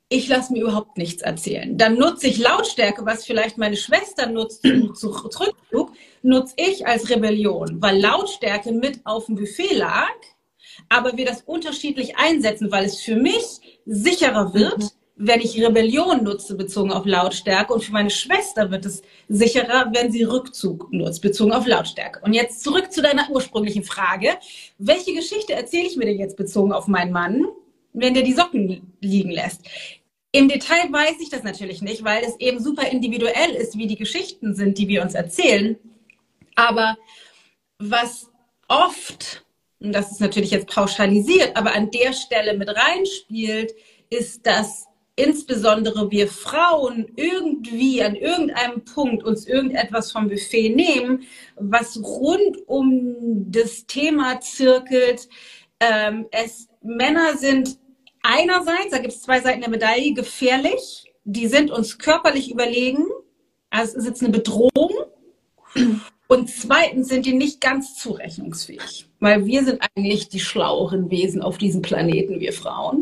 [0.09, 1.77] ich lasse mir überhaupt nichts erzählen.
[1.77, 4.95] Dann nutze ich Lautstärke, was vielleicht meine Schwester nutzt zum
[5.29, 5.91] Zurückflug,
[6.23, 10.15] nutze ich als Rebellion, weil Lautstärke mit auf dem Buffet lag,
[10.89, 14.89] aber wir das unterschiedlich einsetzen, weil es für mich sicherer wird, mhm.
[15.17, 17.73] Wenn ich Rebellion nutze, bezogen auf Lautstärke.
[17.73, 22.19] Und für meine Schwester wird es sicherer, wenn sie Rückzug nutzt, bezogen auf Lautstärke.
[22.23, 24.31] Und jetzt zurück zu deiner ursprünglichen Frage.
[24.77, 27.45] Welche Geschichte erzähle ich mir denn jetzt bezogen auf meinen Mann,
[27.93, 29.61] wenn der die Socken liegen lässt?
[30.33, 33.95] Im Detail weiß ich das natürlich nicht, weil es eben super individuell ist, wie die
[33.95, 35.77] Geschichten sind, die wir uns erzählen.
[36.55, 36.97] Aber
[37.79, 38.29] was
[38.67, 39.45] oft,
[39.79, 43.73] und das ist natürlich jetzt pauschalisiert, aber an der Stelle mit reinspielt,
[44.09, 51.23] ist, dass insbesondere wir Frauen irgendwie an irgendeinem Punkt uns irgendetwas vom Buffet nehmen,
[51.55, 55.29] was rund um das Thema zirkelt.
[55.79, 57.77] Ähm, es Männer sind
[58.21, 61.11] einerseits, da gibt es zwei Seiten der Medaille, gefährlich.
[61.23, 63.05] Die sind uns körperlich überlegen.
[63.69, 64.93] Also es ist jetzt eine Bedrohung.
[66.27, 71.57] Und zweitens sind die nicht ganz zurechnungsfähig, weil wir sind eigentlich die schlaueren Wesen auf
[71.57, 73.01] diesem Planeten, wir Frauen.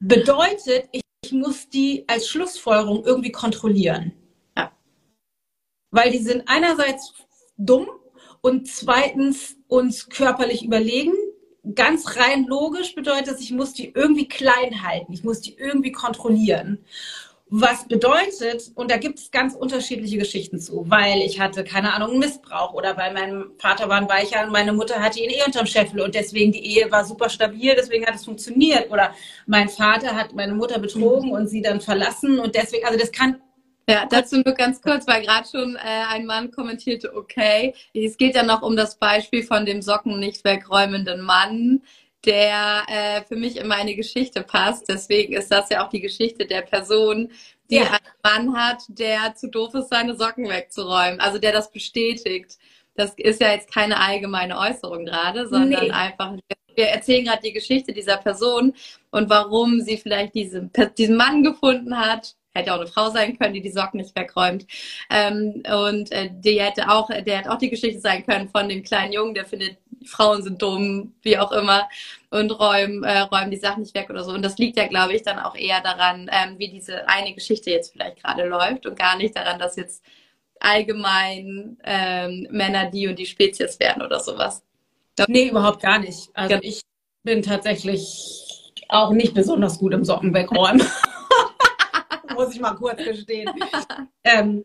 [0.00, 4.12] Bedeutet, ich, ich muss die als Schlussfolgerung irgendwie kontrollieren.
[4.56, 4.72] Ja.
[5.90, 7.14] Weil die sind einerseits
[7.56, 7.88] dumm
[8.40, 11.12] und zweitens uns körperlich überlegen
[11.74, 15.92] ganz rein logisch bedeutet das, ich muss die irgendwie klein halten, ich muss die irgendwie
[15.92, 16.84] kontrollieren.
[17.54, 22.18] Was bedeutet, und da gibt es ganz unterschiedliche Geschichten zu, weil ich hatte, keine Ahnung,
[22.18, 25.66] Missbrauch oder weil mein Vater war ein Weicher und meine Mutter hatte ihn eh unterm
[25.66, 28.90] Scheffel und deswegen die Ehe war super stabil, deswegen hat es funktioniert.
[28.90, 33.12] Oder mein Vater hat meine Mutter betrogen und sie dann verlassen und deswegen, also das
[33.12, 33.36] kann
[33.86, 38.34] ja, dazu nur ganz kurz, weil gerade schon äh, ein Mann kommentierte, okay, es geht
[38.34, 41.82] ja noch um das Beispiel von dem Socken nicht wegräumenden Mann,
[42.24, 44.88] der äh, für mich in meine Geschichte passt.
[44.88, 47.30] Deswegen ist das ja auch die Geschichte der Person,
[47.70, 47.84] die ja.
[47.84, 51.20] einen Mann hat, der zu doof ist, seine Socken wegzuräumen.
[51.20, 52.58] Also der das bestätigt.
[52.94, 55.90] Das ist ja jetzt keine allgemeine Äußerung gerade, sondern nee.
[55.90, 56.34] einfach,
[56.74, 58.74] wir erzählen gerade die Geschichte dieser Person
[59.10, 63.54] und warum sie vielleicht diese, diesen Mann gefunden hat, hätte auch eine Frau sein können,
[63.54, 64.66] die die Socken nicht wegräumt.
[65.10, 68.82] Ähm, und äh, die hätte auch, der hätte auch die Geschichte sein können von dem
[68.82, 71.88] kleinen Jungen, der findet, Frauen sind dumm, wie auch immer,
[72.30, 74.32] und räumen, äh, räumen die Sachen nicht weg oder so.
[74.32, 77.70] Und das liegt ja, glaube ich, dann auch eher daran, ähm, wie diese eine Geschichte
[77.70, 80.04] jetzt vielleicht gerade läuft und gar nicht daran, dass jetzt
[80.60, 84.62] allgemein ähm, Männer die und die Spezies werden oder sowas.
[85.28, 86.30] Nee, überhaupt gar nicht.
[86.34, 86.80] Also ich
[87.22, 90.86] bin tatsächlich auch nicht besonders gut im Socken wegräumen.
[92.34, 93.50] muss ich mal kurz gestehen.
[94.24, 94.64] ähm,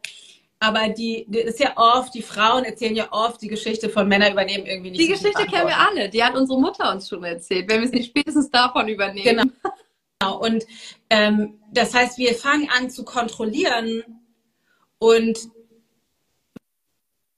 [0.59, 4.31] aber die, die ist ja oft, die Frauen erzählen ja oft die Geschichte von Männern
[4.31, 5.01] übernehmen irgendwie nicht.
[5.01, 7.93] Die Geschichte kennen wir alle, die hat unsere Mutter uns schon erzählt, wenn wir es
[7.93, 9.23] nicht spätestens davon übernehmen.
[9.23, 9.71] Genau.
[10.19, 10.39] genau.
[10.39, 10.65] Und
[11.11, 14.03] ähm, das heißt, wir fangen an zu kontrollieren
[14.97, 15.37] und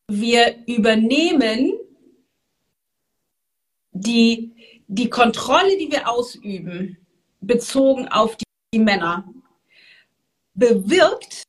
[0.08, 1.74] wir übernehmen
[3.92, 4.54] die,
[4.88, 6.98] die Kontrolle, die wir ausüben,
[7.42, 9.26] bezogen auf die, die Männer
[10.60, 11.44] bewirkt,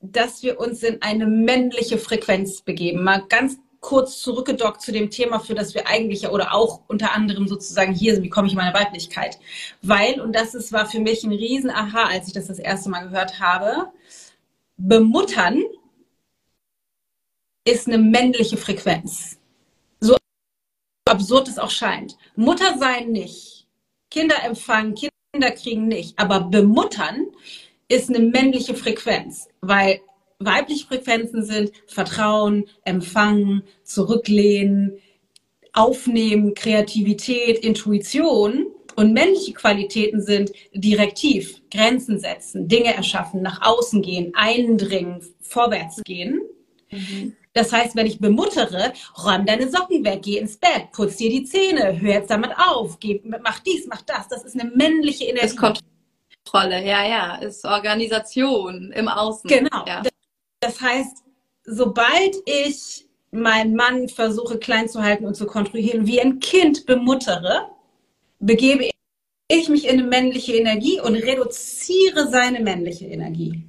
[0.00, 3.02] dass wir uns in eine männliche Frequenz begeben.
[3.02, 7.48] Mal ganz kurz zurückgedockt zu dem Thema, für das wir eigentlich oder auch unter anderem
[7.48, 9.38] sozusagen hier sind, wie komme ich in meine Weiblichkeit?
[9.82, 12.90] Weil, und das ist, war für mich ein riesen Aha, als ich das das erste
[12.90, 13.92] Mal gehört habe,
[14.76, 15.62] bemuttern
[17.64, 19.38] ist eine männliche Frequenz.
[20.00, 20.16] So
[21.08, 22.16] absurd es auch scheint.
[22.36, 23.66] Mutter sein nicht.
[24.10, 26.18] Kinder empfangen, Kinder kriegen nicht.
[26.18, 27.26] Aber bemuttern
[27.92, 30.00] ist eine männliche Frequenz, weil
[30.38, 34.98] weibliche Frequenzen sind Vertrauen, Empfangen, Zurücklehnen,
[35.72, 38.66] Aufnehmen, Kreativität, Intuition.
[38.94, 46.42] Und männliche Qualitäten sind direktiv, Grenzen setzen, Dinge erschaffen, nach außen gehen, eindringen, vorwärts gehen.
[46.90, 47.34] Mhm.
[47.54, 48.92] Das heißt, wenn ich bemuttere,
[49.24, 52.98] räum deine Socken weg, geh ins Bett, putz dir die Zähne, hör jetzt damit auf,
[53.00, 54.28] geh, mach dies, mach das.
[54.28, 55.56] Das ist eine männliche Energie.
[56.44, 59.48] Kontrolle, ja, ja, ist Organisation im Außen.
[59.48, 59.84] Genau.
[59.86, 60.02] Ja.
[60.60, 61.24] Das heißt,
[61.64, 67.70] sobald ich meinen Mann versuche klein zu halten und zu kontrollieren, wie ein Kind bemuttere,
[68.38, 68.90] begebe
[69.48, 73.64] ich mich in eine männliche Energie und reduziere seine männliche Energie.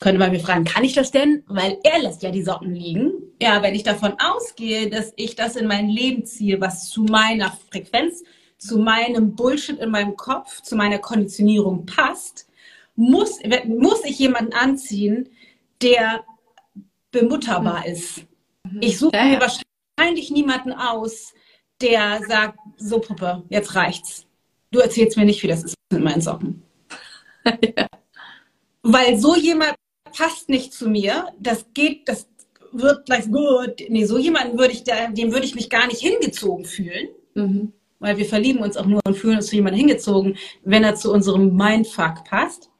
[0.00, 1.42] Könnte man mir fragen, kann ich das denn?
[1.48, 3.12] Weil er lässt ja die Socken liegen.
[3.42, 7.56] Ja, wenn ich davon ausgehe, dass ich das in mein Leben ziehe, was zu meiner
[7.70, 8.22] Frequenz
[8.58, 12.48] zu meinem Bullshit in meinem Kopf, zu meiner Konditionierung passt,
[12.96, 15.28] muss, muss ich jemanden anziehen,
[15.80, 16.24] der
[17.12, 17.92] bemutterbar mhm.
[17.92, 18.24] ist.
[18.80, 19.30] Ich suche ja, ja.
[19.30, 21.32] mir wahrscheinlich niemanden aus,
[21.80, 24.26] der sagt, so Puppe, jetzt reicht's.
[24.70, 26.62] Du erzählst mir nicht, wie das ist mit meinen Socken.
[27.44, 27.86] ja.
[28.82, 29.74] Weil so jemand
[30.16, 32.28] passt nicht zu mir, das geht, das
[32.72, 33.80] wird gleich gut.
[33.88, 37.08] Nee, so jemanden würde ich da, dem würde ich mich gar nicht hingezogen fühlen.
[37.34, 37.72] Mhm.
[37.98, 41.12] Weil wir verlieben uns auch nur und fühlen uns zu jemandem hingezogen, wenn er zu
[41.12, 42.70] unserem Mindfuck passt.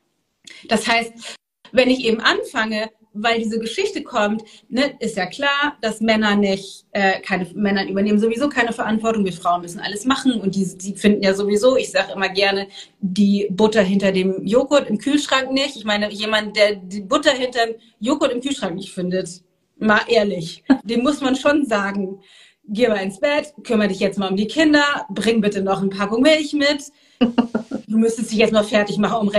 [0.69, 1.37] Das heißt,
[1.73, 6.87] wenn ich eben anfange, weil diese Geschichte kommt, ne, ist ja klar, dass Männer nicht,
[6.93, 9.25] äh, keine Männer übernehmen sowieso keine Verantwortung.
[9.25, 12.69] Wir Frauen müssen alles machen und die, die finden ja sowieso, ich sage immer gerne,
[13.01, 15.77] die Butter hinter dem Joghurt im Kühlschrank nicht.
[15.77, 19.43] Ich meine, jemand, der die Butter hinter dem Joghurt im Kühlschrank nicht findet,
[19.79, 22.21] mal ehrlich, dem muss man schon sagen,
[22.69, 25.91] geh mal ins Bett, kümmere dich jetzt mal um die Kinder, bring bitte noch eine
[25.91, 26.85] Packung Milch mit.
[27.89, 29.33] Du müsstest dich jetzt mal fertig machen, um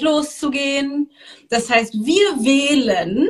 [0.00, 1.10] loszugehen.
[1.48, 3.28] Das heißt, wir wählen,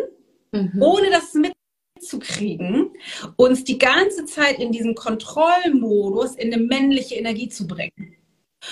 [0.52, 0.82] mhm.
[0.82, 2.90] ohne das mitzukriegen,
[3.36, 8.16] uns die ganze Zeit in diesen Kontrollmodus in eine männliche Energie zu bringen.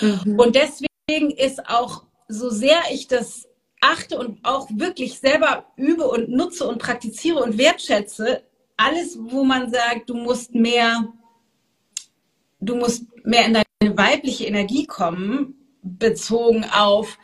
[0.03, 0.38] Mhm.
[0.38, 3.49] Und deswegen ist auch, so sehr ich das
[3.81, 8.42] achte und auch wirklich selber übe und nutze und praktiziere und wertschätze,
[8.76, 11.12] alles, wo man sagt, du musst mehr,
[12.60, 17.18] du musst mehr in deine weibliche Energie kommen, bezogen auf,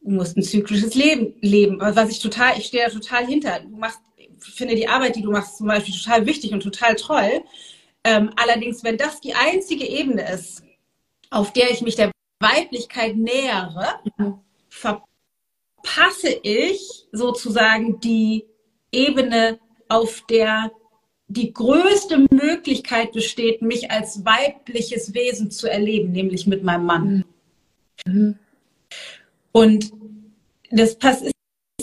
[0.00, 3.60] du musst ein zyklisches Leben leben, was ich total, ich stehe da total hinter.
[3.60, 6.96] Du machst, ich finde die Arbeit, die du machst, zum Beispiel total wichtig und total
[6.96, 7.44] toll.
[8.04, 10.62] Ähm, allerdings, wenn das die einzige Ebene ist,
[11.30, 14.40] auf der ich mich der Weiblichkeit nähere, mhm.
[14.68, 18.46] verpasse ich sozusagen die
[18.90, 19.60] Ebene
[19.92, 20.72] auf der
[21.28, 27.24] die größte Möglichkeit besteht, mich als weibliches Wesen zu erleben, nämlich mit meinem Mann.
[28.06, 28.38] Mhm.
[29.50, 29.92] Und
[30.70, 31.31] das ist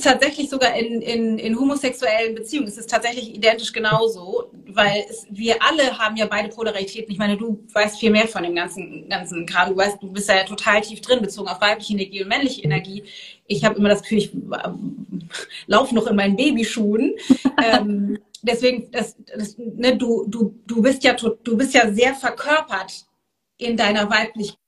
[0.03, 2.67] tatsächlich sogar in, in, in homosexuellen Beziehungen.
[2.67, 7.11] Es ist tatsächlich identisch genauso, weil es, wir alle haben ja beide Polaritäten.
[7.11, 9.69] Ich meine, du weißt viel mehr von dem ganzen, ganzen Kram.
[9.69, 13.03] Du weißt, du bist ja total tief drin, bezogen auf weibliche Energie und männliche Energie.
[13.47, 14.69] Ich habe immer das Gefühl, ich äh,
[15.67, 17.15] laufe noch in meinen Babyschuhen.
[17.63, 23.05] ähm, deswegen, das, das, ne, du, du, du bist ja, du bist ja sehr verkörpert
[23.57, 24.58] in deiner Weiblichkeit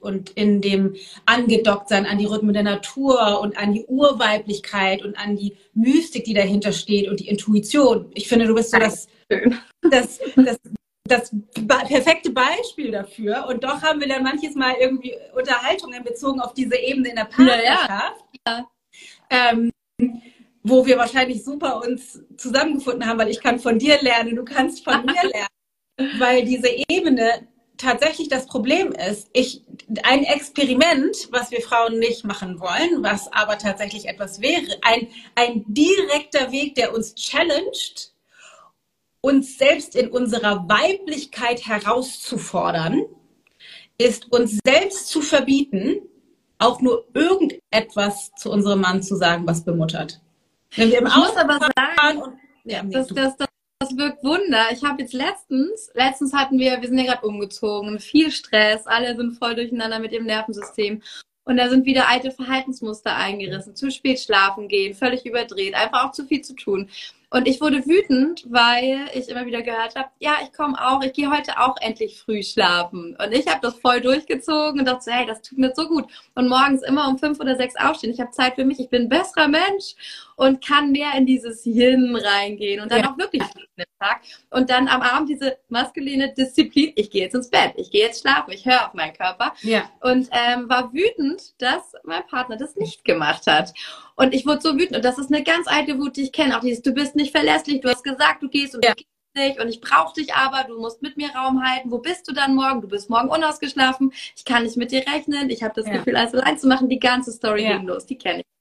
[0.00, 0.94] und in dem
[1.26, 6.34] Angedocktsein an die Rhythmen der Natur und an die Urweiblichkeit und an die Mystik, die
[6.34, 8.10] dahinter steht und die Intuition.
[8.14, 9.08] Ich finde, du bist so das,
[9.82, 10.58] das, das,
[11.04, 11.34] das
[11.88, 13.46] perfekte Beispiel dafür.
[13.48, 17.24] Und doch haben wir dann manches Mal irgendwie Unterhaltungen bezogen auf diese Ebene in der
[17.24, 18.24] Partnerschaft.
[18.46, 18.68] Ja.
[19.30, 19.70] Ähm,
[20.62, 24.84] wo wir wahrscheinlich super uns zusammengefunden haben, weil ich kann von dir lernen, du kannst
[24.84, 26.18] von mir lernen.
[26.18, 29.62] Weil diese Ebene tatsächlich das Problem ist, ich,
[30.02, 35.64] ein Experiment, was wir Frauen nicht machen wollen, was aber tatsächlich etwas wäre, ein, ein
[35.66, 38.12] direkter Weg, der uns challenged,
[39.20, 43.04] uns selbst in unserer Weiblichkeit herauszufordern,
[43.98, 46.02] ist uns selbst zu verbieten,
[46.58, 50.20] auch nur irgendetwas zu unserem Mann zu sagen, was bemuttert.
[50.76, 52.34] Wenn wir im aber sagen, und,
[52.64, 53.48] ja, das, das, das,
[53.84, 54.64] das wirkt Wunder.
[54.72, 59.14] Ich habe jetzt letztens, letztens hatten wir, wir sind ja gerade umgezogen, viel Stress, alle
[59.14, 61.02] sind voll durcheinander mit dem Nervensystem.
[61.46, 63.76] Und da sind wieder alte Verhaltensmuster eingerissen.
[63.76, 66.88] Zu spät schlafen gehen, völlig überdreht, einfach auch zu viel zu tun.
[67.28, 71.12] Und ich wurde wütend, weil ich immer wieder gehört habe, ja, ich komme auch, ich
[71.12, 73.14] gehe heute auch endlich früh schlafen.
[73.22, 76.06] Und ich habe das voll durchgezogen und dachte, hey, das tut mir so gut.
[76.34, 78.12] Und morgens immer um fünf oder sechs aufstehen.
[78.14, 79.96] Ich habe Zeit für mich, ich bin ein besserer Mensch
[80.36, 83.10] und kann mehr in dieses Yin reingehen und dann ja.
[83.10, 83.42] auch wirklich
[83.76, 84.20] den Tag.
[84.50, 88.22] Und dann am Abend diese maskuline Disziplin, ich gehe jetzt ins Bett, ich gehe jetzt
[88.22, 89.54] schlafen, ich höre auf meinen Körper.
[89.62, 89.90] Ja.
[90.00, 93.72] Und ähm, war wütend, dass mein Partner das nicht gemacht hat.
[94.16, 94.96] Und ich wurde so wütend.
[94.96, 96.56] Und das ist eine ganz alte Wut, die ich kenne.
[96.56, 98.90] Auch dieses, du bist nicht verlässlich, du hast gesagt, du gehst und ja.
[98.90, 101.90] du gehst nicht und ich brauche dich aber, du musst mit mir Raum halten.
[101.90, 102.80] Wo bist du dann morgen?
[102.82, 104.12] Du bist morgen unausgeschlafen.
[104.36, 105.50] Ich kann nicht mit dir rechnen.
[105.50, 105.94] Ich habe das ja.
[105.94, 106.88] Gefühl, alles allein zu machen.
[106.88, 107.76] Die ganze Story ja.
[107.76, 108.06] ging los.
[108.06, 108.53] Die kenne ich.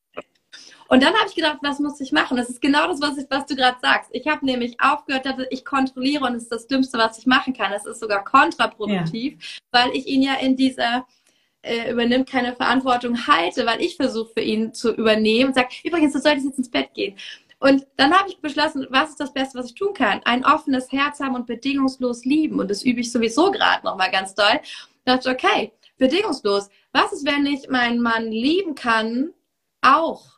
[0.87, 2.37] Und dann habe ich gedacht, was muss ich machen?
[2.37, 4.09] Das ist genau das, was, ich, was du gerade sagst.
[4.13, 7.53] Ich habe nämlich aufgehört, dass ich kontrolliere und es ist das Dümmste, was ich machen
[7.53, 7.71] kann.
[7.73, 9.79] Es ist sogar kontraproduktiv, ja.
[9.79, 11.05] weil ich ihn ja in dieser
[11.61, 16.13] äh, übernimmt keine Verantwortung halte, weil ich versuche für ihn zu übernehmen und sage, übrigens,
[16.13, 17.17] du solltest jetzt ins Bett gehen.
[17.59, 20.19] Und dann habe ich beschlossen, was ist das Beste, was ich tun kann?
[20.25, 22.59] Ein offenes Herz haben und bedingungslos lieben.
[22.59, 24.59] Und das übe ich sowieso gerade nochmal ganz doll.
[25.05, 26.69] Da dachte ich, okay, bedingungslos.
[26.91, 29.31] Was ist, wenn ich meinen Mann lieben kann,
[29.81, 30.33] auch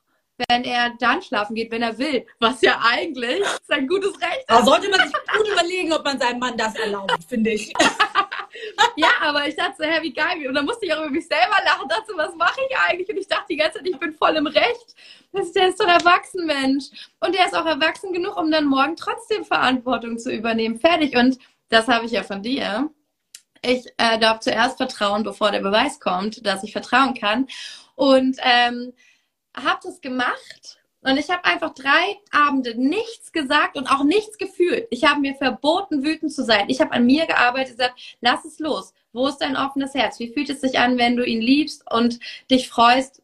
[0.50, 4.50] wenn er dann schlafen geht, wenn er will, was ja eigentlich sein gutes Recht ist.
[4.50, 7.71] Da sollte man sich gut überlegen, ob man seinem Mann das erlaubt, finde ich.
[8.98, 10.48] ja, aber ich dachte so, hä, wie geil.
[10.48, 13.10] Und dann musste ich auch über mich selber lachen, dachte so, was mache ich eigentlich?
[13.10, 14.95] Und ich dachte die ganze Zeit, ich bin voll im Recht.
[15.32, 16.86] Das, der ist doch erwachsen, Mensch.
[17.21, 20.80] Und der ist auch erwachsen genug, um dann morgen trotzdem Verantwortung zu übernehmen.
[20.80, 21.15] Fertig.
[21.15, 21.38] Und
[21.69, 22.89] das habe ich ja von dir.
[23.62, 27.48] Ich äh, darf zuerst vertrauen, bevor der Beweis kommt, dass ich vertrauen kann.
[27.95, 28.93] Und ähm,
[29.55, 34.87] habe das gemacht Und ich habe einfach drei Abende nichts gesagt und auch nichts gefühlt.
[34.89, 36.67] Ich habe mir verboten, wütend zu sein.
[36.67, 38.91] Ich habe an mir gearbeitet, gesagt, lass es los.
[39.13, 40.19] Wo ist dein offenes Herz?
[40.19, 43.21] Wie fühlt es sich an, wenn du ihn liebst und dich freust,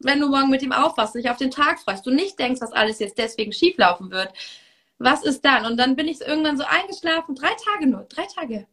[0.00, 2.72] wenn du morgen mit ihm aufwachst, dich auf den Tag freust, du nicht denkst, was
[2.72, 4.32] alles jetzt deswegen schieflaufen wird?
[4.98, 5.66] Was ist dann?
[5.66, 8.66] Und dann bin ich irgendwann so eingeschlafen, drei Tage nur, drei Tage.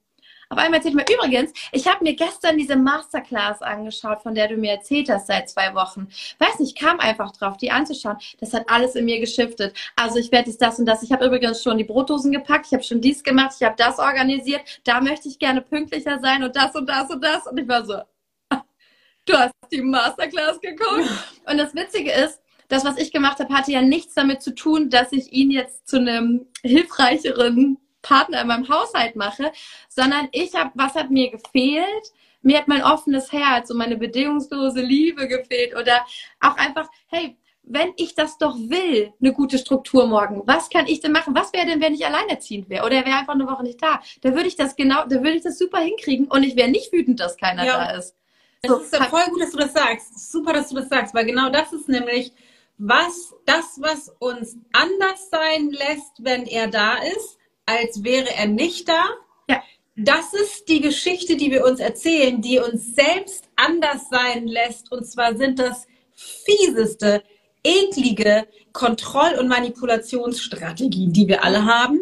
[0.49, 4.57] Auf einmal erzählt mir übrigens, ich habe mir gestern diese Masterclass angeschaut, von der du
[4.57, 6.07] mir erzählt hast seit zwei Wochen.
[6.39, 8.17] Weiß nicht, kam einfach drauf, die anzuschauen.
[8.39, 9.75] Das hat alles in mir geschiftet.
[9.95, 11.03] Also ich werde jetzt das und das.
[11.03, 13.99] Ich habe übrigens schon die Brotdosen gepackt, ich habe schon dies gemacht, ich habe das
[13.99, 14.61] organisiert.
[14.83, 17.47] Da möchte ich gerne pünktlicher sein und das und das und das.
[17.47, 18.01] Und ich war so,
[19.25, 21.09] du hast die Masterclass geguckt.
[21.49, 24.89] Und das Witzige ist, das, was ich gemacht habe, hatte ja nichts damit zu tun,
[24.89, 29.51] dass ich ihn jetzt zu einem hilfreicheren Partner in meinem Haushalt mache,
[29.89, 32.13] sondern ich habe, was hat mir gefehlt?
[32.41, 36.05] Mir hat mein offenes Herz und meine bedingungslose Liebe gefehlt oder
[36.39, 40.99] auch einfach, hey, wenn ich das doch will, eine gute Struktur morgen, was kann ich
[40.99, 41.33] denn machen?
[41.35, 44.01] Was wäre denn, wenn ich alleinerziehend wäre oder er wäre einfach eine Woche nicht da?
[44.21, 46.93] Da würde ich das genau, da würde ich das super hinkriegen und ich wäre nicht
[46.93, 47.77] wütend, dass keiner ja.
[47.77, 48.15] da ist.
[48.67, 50.31] So, es ist ja voll gut, dass du das sagst.
[50.31, 52.31] Super, dass du das sagst, weil genau das ist nämlich
[52.77, 58.87] was, das, was uns anders sein lässt, wenn er da ist, als wäre er nicht
[58.87, 59.03] da.
[59.49, 59.63] Ja.
[59.95, 64.91] Das ist die Geschichte, die wir uns erzählen, die uns selbst anders sein lässt.
[64.91, 67.23] Und zwar sind das fieseste,
[67.63, 71.99] eklige Kontroll- und Manipulationsstrategien, die wir alle haben.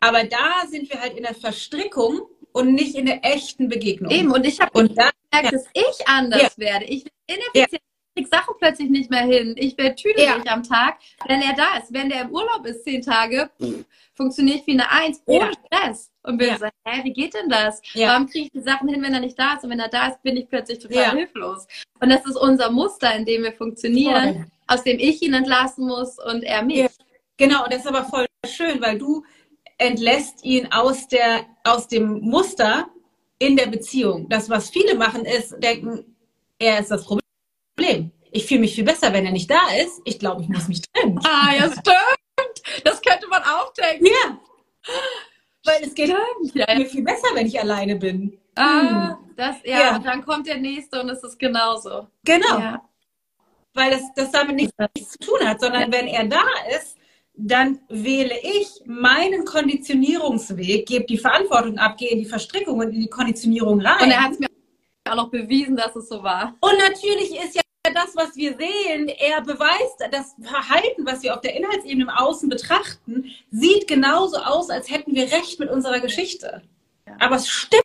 [0.00, 2.22] Aber da sind wir halt in der Verstrickung
[2.52, 4.10] und nicht in der echten Begegnung.
[4.10, 6.64] Eben, und ich habe gemerkt, dass ich anders ja.
[6.64, 6.84] werde.
[6.86, 7.82] Ich bin ineffizient.
[8.14, 9.54] Krieg Sachen plötzlich nicht mehr hin.
[9.56, 10.52] Ich werde tüdelig ja.
[10.52, 11.92] am Tag, wenn er da ist.
[11.92, 13.50] Wenn der im Urlaub ist, zehn Tage,
[14.14, 15.52] funktioniere ich wie eine Eins, ohne ja.
[15.66, 16.10] Stress.
[16.22, 16.58] Und bin ja.
[16.58, 17.80] so, hä, wie geht denn das?
[17.94, 18.08] Ja.
[18.08, 19.64] Warum kriege ich die Sachen hin, wenn er nicht da ist?
[19.64, 21.66] Und wenn er da ist, bin ich plötzlich total hilflos.
[22.00, 24.46] Und das ist unser Muster, in dem wir funktionieren, voll.
[24.68, 26.86] aus dem ich ihn entlassen muss und er mich.
[27.38, 29.24] Genau, und das ist aber voll schön, weil du
[29.78, 32.88] entlässt ihn aus, der, aus dem Muster
[33.38, 34.28] in der Beziehung.
[34.28, 36.14] Das, was viele machen, ist denken,
[36.58, 37.22] er ist das Problem
[37.82, 38.12] Problem.
[38.30, 40.00] Ich fühle mich viel besser, wenn er nicht da ist.
[40.04, 41.18] Ich glaube, ich muss mich trennen.
[41.24, 42.84] Ah, ja, stimmt.
[42.84, 44.06] Das könnte man auch denken.
[44.06, 44.38] Ja.
[45.64, 46.76] Weil es geht ja.
[46.76, 48.38] mir viel besser, wenn ich alleine bin.
[48.54, 49.34] Ah, hm.
[49.36, 49.96] das, ja, ja.
[49.96, 52.08] Und dann kommt der nächste und es ist genauso.
[52.24, 52.58] Genau.
[52.58, 52.82] Ja.
[53.74, 55.98] Weil das, das damit nichts, nichts zu tun hat, sondern ja.
[55.98, 56.44] wenn er da
[56.76, 56.96] ist,
[57.34, 63.00] dann wähle ich meinen Konditionierungsweg, gebe die Verantwortung ab, gehe in die Verstrickung und in
[63.00, 64.04] die Konditionierung rein.
[64.04, 64.48] Und er hat es mir
[65.08, 66.56] auch noch bewiesen, dass es so war.
[66.60, 67.61] Und natürlich ist ja
[67.94, 72.48] das, was wir sehen, er beweist das Verhalten, was wir auf der Inhaltsebene im Außen
[72.48, 76.62] betrachten, sieht genauso aus, als hätten wir recht mit unserer Geschichte.
[77.06, 77.16] Ja.
[77.20, 77.82] Aber es stimmt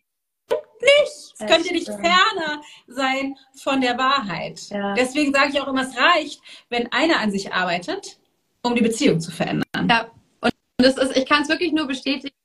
[0.82, 1.34] nicht.
[1.39, 4.62] Es könnte nicht ferner sein von der Wahrheit.
[4.70, 4.93] Ja.
[4.96, 8.20] Deswegen sage ich auch immer, es reicht, wenn einer an sich arbeitet,
[8.63, 9.88] um die Beziehung zu verändern.
[9.89, 12.36] Ja, und das ist, ich kann es wirklich nur bestätigen.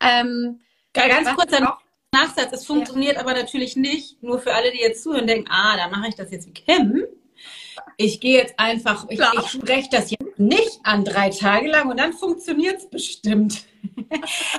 [0.00, 0.60] Ähm,
[0.92, 1.68] Ganz kurz, dann
[2.12, 2.52] Nachsatz.
[2.52, 3.20] Es funktioniert ja.
[3.20, 6.30] aber natürlich nicht, nur für alle, die jetzt zuhören, denken, ah, da mache ich das
[6.30, 7.04] jetzt wie Kim.
[7.96, 11.98] Ich gehe jetzt einfach, ich, ich spreche das jetzt nicht an drei Tage lang und
[11.98, 13.64] dann funktioniert es bestimmt.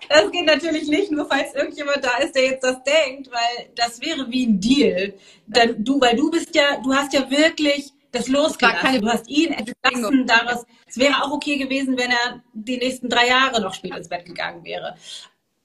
[0.10, 4.02] Das geht natürlich nicht, nur falls irgendjemand da ist, der jetzt das denkt, weil das
[4.02, 5.14] wäre wie ein Deal.
[5.46, 9.02] Dann du, weil du bist ja, du hast ja wirklich das losgelassen.
[9.02, 10.66] Du hast ihn entlassen daraus.
[10.88, 14.26] Es wäre auch okay gewesen, wenn er die nächsten drei Jahre noch später ins Bett
[14.26, 14.96] gegangen wäre.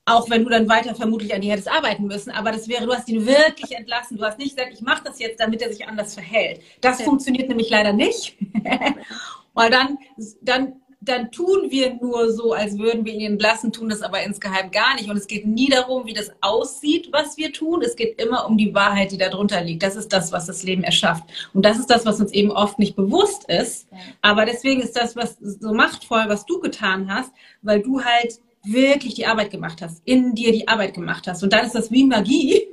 [0.08, 2.30] Auch wenn du dann weiter vermutlich an dir hättest arbeiten müssen.
[2.30, 4.16] Aber das wäre, du hast ihn wirklich entlassen.
[4.16, 6.60] Du hast nicht gesagt, ich mache das jetzt, damit er sich anders verhält.
[6.80, 7.04] Das ja.
[7.04, 8.36] funktioniert nämlich leider nicht.
[9.54, 9.98] Weil dann,
[10.42, 14.70] dann, dann tun wir nur so, als würden wir ihn entlassen, tun das aber insgeheim
[14.70, 15.10] gar nicht.
[15.10, 17.82] Und es geht nie darum, wie das aussieht, was wir tun.
[17.82, 19.82] Es geht immer um die Wahrheit, die darunter liegt.
[19.82, 21.24] Das ist das, was das Leben erschafft.
[21.52, 23.88] Und das ist das, was uns eben oft nicht bewusst ist.
[24.22, 29.14] Aber deswegen ist das, was so machtvoll, was du getan hast, weil du halt wirklich
[29.14, 31.42] die Arbeit gemacht hast, in dir die Arbeit gemacht hast.
[31.42, 32.66] Und dann ist das wie Magie.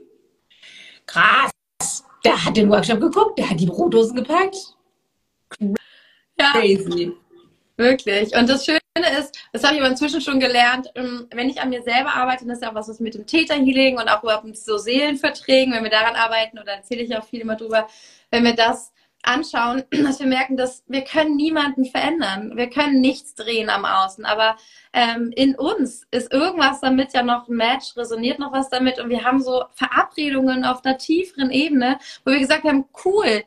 [1.06, 1.51] Krass.
[2.23, 4.56] Der hat den Workshop geguckt, der hat die Brotdosen gepackt.
[5.60, 6.51] Ja.
[6.53, 7.12] Crazy.
[7.75, 8.36] Wirklich.
[8.36, 8.79] Und das Schöne
[9.19, 12.45] ist, das habe ich aber inzwischen schon gelernt, ähm, wenn ich an mir selber arbeite,
[12.45, 15.73] das ist ja auch was, was mit dem Täterhealing und auch überhaupt mit so Seelenverträgen,
[15.73, 17.88] wenn wir daran arbeiten, oder erzähle ich auch viel immer drüber,
[18.29, 22.55] wenn wir das anschauen, dass wir merken, dass wir können niemanden verändern.
[22.55, 24.26] Wir können nichts drehen am Außen.
[24.26, 24.57] Aber
[24.93, 28.99] ähm, in uns ist irgendwas damit ja noch ein Match, resoniert noch was damit.
[28.99, 33.43] Und wir haben so Verabredungen auf einer tieferen Ebene, wo wir gesagt haben, cool,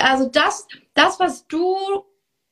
[0.00, 1.76] also das, das, was du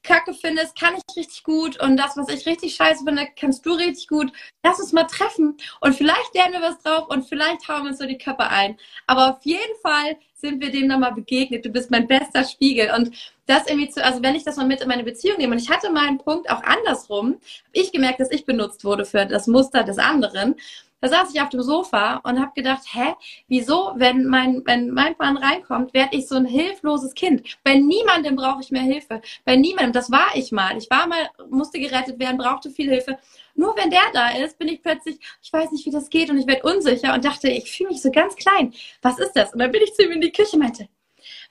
[0.07, 3.73] Kacke findest, kann ich richtig gut und das, was ich richtig scheiße finde, kannst du
[3.73, 4.33] richtig gut.
[4.63, 7.99] Lass uns mal treffen und vielleicht lernen wir was drauf und vielleicht hauen wir uns
[7.99, 8.79] so die Köpfe ein.
[9.07, 11.65] Aber auf jeden Fall sind wir dem nochmal begegnet.
[11.65, 12.93] Du bist mein bester Spiegel.
[12.95, 13.11] Und
[13.47, 15.71] das irgendwie zu, also wenn ich das mal mit in meine Beziehung nehme, und ich
[15.71, 19.47] hatte mal einen Punkt auch andersrum, habe ich gemerkt, dass ich benutzt wurde für das
[19.47, 20.57] Muster des anderen.
[21.01, 23.15] Da saß ich auf dem Sofa und habe gedacht, hä,
[23.49, 27.59] wieso, wenn mein, wenn mein Mann reinkommt, werde ich so ein hilfloses Kind.
[27.63, 29.21] Bei niemandem brauche ich mehr Hilfe.
[29.45, 30.77] Bei niemandem, das war ich mal.
[30.79, 33.19] Ich war mal, musste gerettet werden, brauchte viel Hilfe.
[33.55, 36.39] Nur wenn der da ist, bin ich plötzlich, ich weiß nicht, wie das geht und
[36.39, 38.73] ich werde unsicher und dachte, ich fühle mich so ganz klein.
[39.03, 39.53] Was ist das?
[39.53, 40.89] Und dann bin ich zu ihm in die Küche und meinte,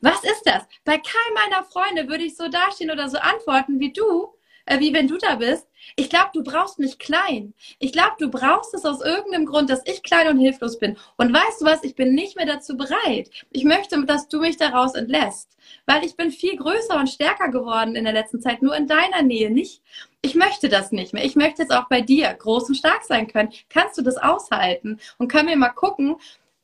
[0.01, 0.63] was ist das?
[0.83, 4.34] Bei keinem meiner Freunde würde ich so dastehen oder so antworten wie du,
[4.65, 5.67] äh, wie wenn du da bist.
[5.95, 7.53] Ich glaube, du brauchst mich klein.
[7.79, 10.97] Ich glaube, du brauchst es aus irgendeinem Grund, dass ich klein und hilflos bin.
[11.17, 11.83] Und weißt du was?
[11.83, 13.29] Ich bin nicht mehr dazu bereit.
[13.51, 15.55] Ich möchte, dass du mich daraus entlässt.
[15.85, 19.21] Weil ich bin viel größer und stärker geworden in der letzten Zeit, nur in deiner
[19.21, 19.81] Nähe nicht.
[20.21, 21.23] Ich möchte das nicht mehr.
[21.23, 23.53] Ich möchte jetzt auch bei dir groß und stark sein können.
[23.69, 24.99] Kannst du das aushalten?
[25.17, 26.17] Und können wir mal gucken,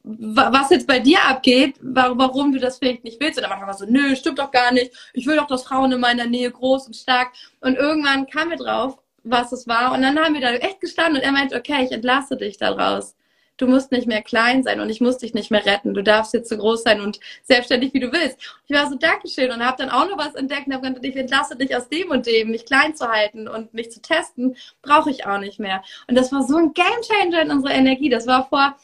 [0.04, 3.38] was jetzt bei dir abgeht, warum du das vielleicht nicht willst.
[3.38, 4.92] Und dann manchmal so, nö, stimmt doch gar nicht.
[5.14, 7.32] Ich will doch, dass Frauen in meiner Nähe groß und stark.
[7.60, 9.94] Und irgendwann kam wir drauf, was es war.
[9.94, 13.16] Und dann haben wir da echt gestanden und er meinte, okay, ich entlasse dich daraus.
[13.58, 15.94] Du musst nicht mehr klein sein und ich muss dich nicht mehr retten.
[15.94, 18.40] Du darfst jetzt so groß sein und selbstständig, wie du willst.
[18.66, 19.52] Ich war so, Dankeschön.
[19.52, 22.10] Und habe dann auch noch was entdeckt und habe gesagt, ich entlasse dich aus dem
[22.10, 25.84] und dem, mich klein zu halten und mich zu testen, brauche ich auch nicht mehr.
[26.08, 28.10] Und das war so ein Gamechanger in unserer Energie.
[28.10, 28.76] Das war vor,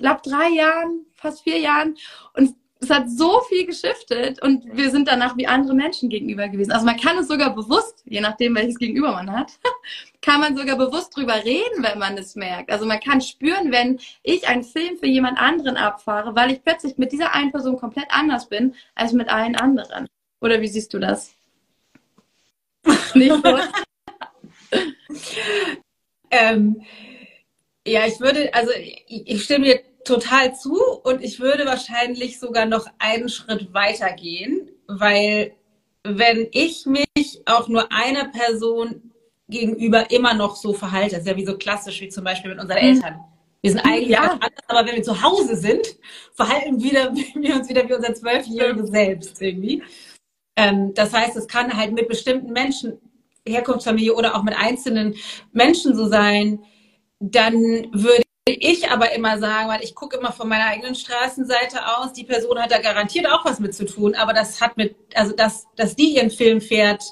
[0.00, 1.96] glaube drei Jahren, fast vier Jahren.
[2.34, 6.72] Und es hat so viel geschiftet und wir sind danach wie andere Menschen gegenüber gewesen.
[6.72, 9.52] Also man kann es sogar bewusst, je nachdem welches Gegenüber man hat,
[10.22, 12.70] kann man sogar bewusst drüber reden, wenn man es merkt.
[12.70, 16.98] Also man kann spüren, wenn ich einen Film für jemand anderen abfahre, weil ich plötzlich
[16.98, 20.06] mit dieser einen Person komplett anders bin als mit allen anderen.
[20.40, 21.34] Oder wie siehst du das?
[23.14, 23.34] Nicht
[26.30, 26.82] ähm,
[27.86, 32.66] ja, ich würde, also ich, ich stimme dir total zu und ich würde wahrscheinlich sogar
[32.66, 35.54] noch einen Schritt weiter gehen, weil
[36.04, 39.12] wenn ich mich auch nur einer Person
[39.48, 42.60] gegenüber immer noch so verhalte, das ist ja wie so klassisch wie zum Beispiel mit
[42.60, 42.94] unseren mhm.
[42.94, 43.20] Eltern.
[43.62, 44.20] Wir sind eigentlich ja.
[44.20, 45.96] anders, aber wenn wir zu Hause sind,
[46.34, 49.82] verhalten wir, wir uns wieder wie unser zwölfjähriges Selbst irgendwie.
[50.56, 52.98] Ähm, das heißt, es kann halt mit bestimmten Menschen,
[53.46, 55.14] Herkunftsfamilie oder auch mit einzelnen
[55.52, 56.64] Menschen so sein,
[57.20, 57.52] dann
[57.92, 62.24] würde ich aber immer sagen, weil ich gucke immer von meiner eigenen Straßenseite aus, die
[62.24, 65.66] Person hat da garantiert auch was mit zu tun, aber das hat mit, also dass,
[65.76, 67.02] dass die ihren Film fährt,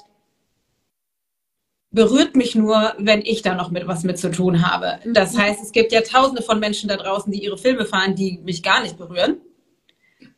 [1.91, 4.99] berührt mich nur, wenn ich da noch mit was mit zu tun habe.
[5.05, 5.39] Das mhm.
[5.39, 8.63] heißt, es gibt ja tausende von Menschen da draußen, die ihre Filme fahren, die mich
[8.63, 9.41] gar nicht berühren.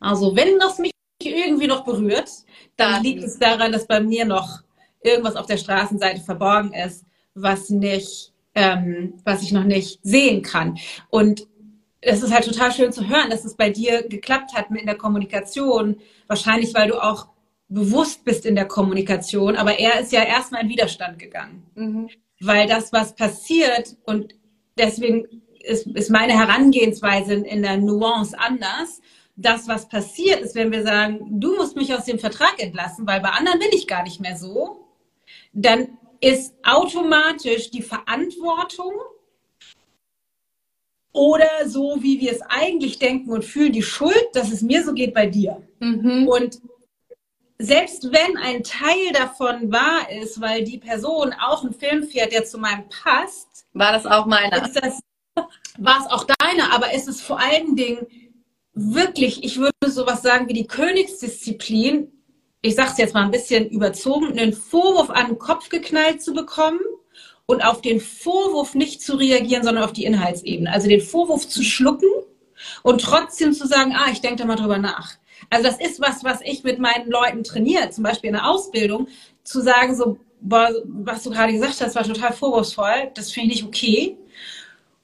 [0.00, 0.92] Also wenn das mich
[1.22, 2.30] irgendwie noch berührt,
[2.76, 4.62] dann liegt es daran, dass bei mir noch
[5.02, 7.04] irgendwas auf der Straßenseite verborgen ist,
[7.34, 10.78] was nicht ähm, was ich noch nicht sehen kann.
[11.10, 11.46] Und
[12.00, 14.86] es ist halt total schön zu hören, dass es bei dir geklappt hat mit in
[14.86, 15.96] der Kommunikation.
[16.26, 17.28] Wahrscheinlich, weil du auch
[17.68, 19.54] bewusst bist in der Kommunikation.
[19.56, 21.62] Aber er ist ja erstmal in Widerstand gegangen.
[21.76, 22.08] Mhm.
[22.40, 24.34] Weil das, was passiert, und
[24.76, 29.00] deswegen ist, ist meine Herangehensweise in der Nuance anders.
[29.36, 33.20] Das, was passiert, ist, wenn wir sagen, du musst mich aus dem Vertrag entlassen, weil
[33.20, 34.88] bei anderen bin ich gar nicht mehr so,
[35.52, 38.92] dann ist automatisch die Verantwortung
[41.12, 44.92] oder so, wie wir es eigentlich denken und fühlen, die Schuld, dass es mir so
[44.92, 45.62] geht bei dir.
[45.80, 46.28] Mhm.
[46.28, 46.60] Und
[47.58, 52.44] selbst wenn ein Teil davon wahr ist, weil die Person auch einen Film fährt, der
[52.44, 54.62] zu meinem passt, war das auch meiner.
[55.78, 58.06] war es auch deiner, aber ist es vor allen Dingen
[58.74, 62.12] wirklich, ich würde sowas sagen wie die Königsdisziplin,
[62.62, 66.34] ich sage es jetzt mal ein bisschen überzogen, einen Vorwurf an den Kopf geknallt zu
[66.34, 66.80] bekommen
[67.46, 70.70] und auf den Vorwurf nicht zu reagieren, sondern auf die Inhaltsebene.
[70.70, 72.10] Also den Vorwurf zu schlucken
[72.82, 75.14] und trotzdem zu sagen, ah, ich denke da mal drüber nach.
[75.50, 79.08] Also das ist was, was ich mit meinen Leuten trainiere, zum Beispiel in der Ausbildung,
[79.44, 83.62] zu sagen, so, boah, was du gerade gesagt hast, war total vorwurfsvoll, das finde ich
[83.62, 84.18] nicht okay.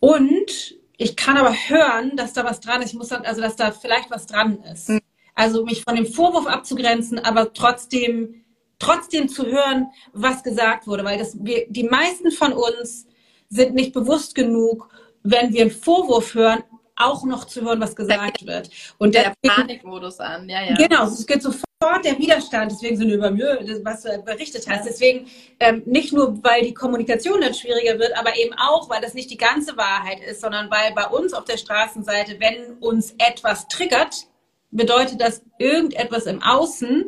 [0.01, 2.91] Und ich kann aber hören, dass da was dran ist.
[2.91, 4.91] Ich muss dann, also dass da vielleicht was dran ist.
[4.91, 5.01] Mhm.
[5.35, 8.45] Also mich von dem Vorwurf abzugrenzen, aber trotzdem,
[8.78, 13.07] trotzdem zu hören, was gesagt wurde, weil das, wir, die meisten von uns
[13.49, 14.89] sind nicht bewusst genug,
[15.22, 16.62] wenn wir einen Vorwurf hören,
[16.97, 18.70] auch noch zu hören, was gesagt wird.
[18.99, 20.74] Und der Panikmodus an, ja, ja.
[20.74, 21.64] Genau, es geht sofort
[22.05, 24.87] der Widerstand, deswegen sind über mir, was du berichtet hast.
[24.87, 25.26] Deswegen
[25.61, 29.30] ähm, nicht nur, weil die Kommunikation dann schwieriger wird, aber eben auch, weil das nicht
[29.30, 34.28] die ganze Wahrheit ist, sondern weil bei uns auf der Straßenseite, wenn uns etwas triggert,
[34.75, 37.07] bedeutet das, irgendetwas im Außen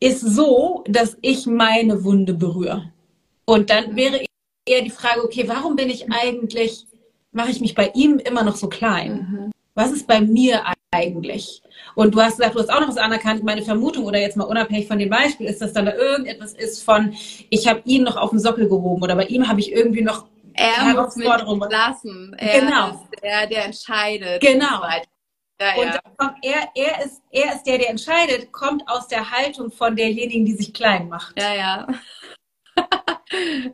[0.00, 2.92] ist so, dass ich meine Wunde berühre.
[3.44, 4.24] Und dann wäre
[4.66, 6.86] eher die Frage, okay, warum bin ich eigentlich,
[7.30, 9.12] mache ich mich bei ihm immer noch so klein?
[9.30, 9.52] Mhm.
[9.74, 11.62] Was ist bei mir eigentlich?
[11.94, 13.44] Und du hast gesagt, du hast auch noch was anerkannt.
[13.44, 16.82] Meine Vermutung oder jetzt mal unabhängig von dem Beispiel ist, dass dann da irgendetwas ist
[16.82, 17.14] von,
[17.48, 20.26] ich habe ihn noch auf den Sockel gehoben oder bei ihm habe ich irgendwie noch
[20.54, 22.34] er muss lassen.
[22.38, 22.88] Er genau.
[22.90, 24.40] ist der, der entscheidet.
[24.40, 24.82] Genau.
[25.62, 26.36] Ja, und ja.
[26.42, 30.54] er, er, ist, er ist der, der entscheidet, kommt aus der Haltung von derjenigen, die
[30.54, 31.38] sich klein macht.
[31.38, 31.86] Ja, ja.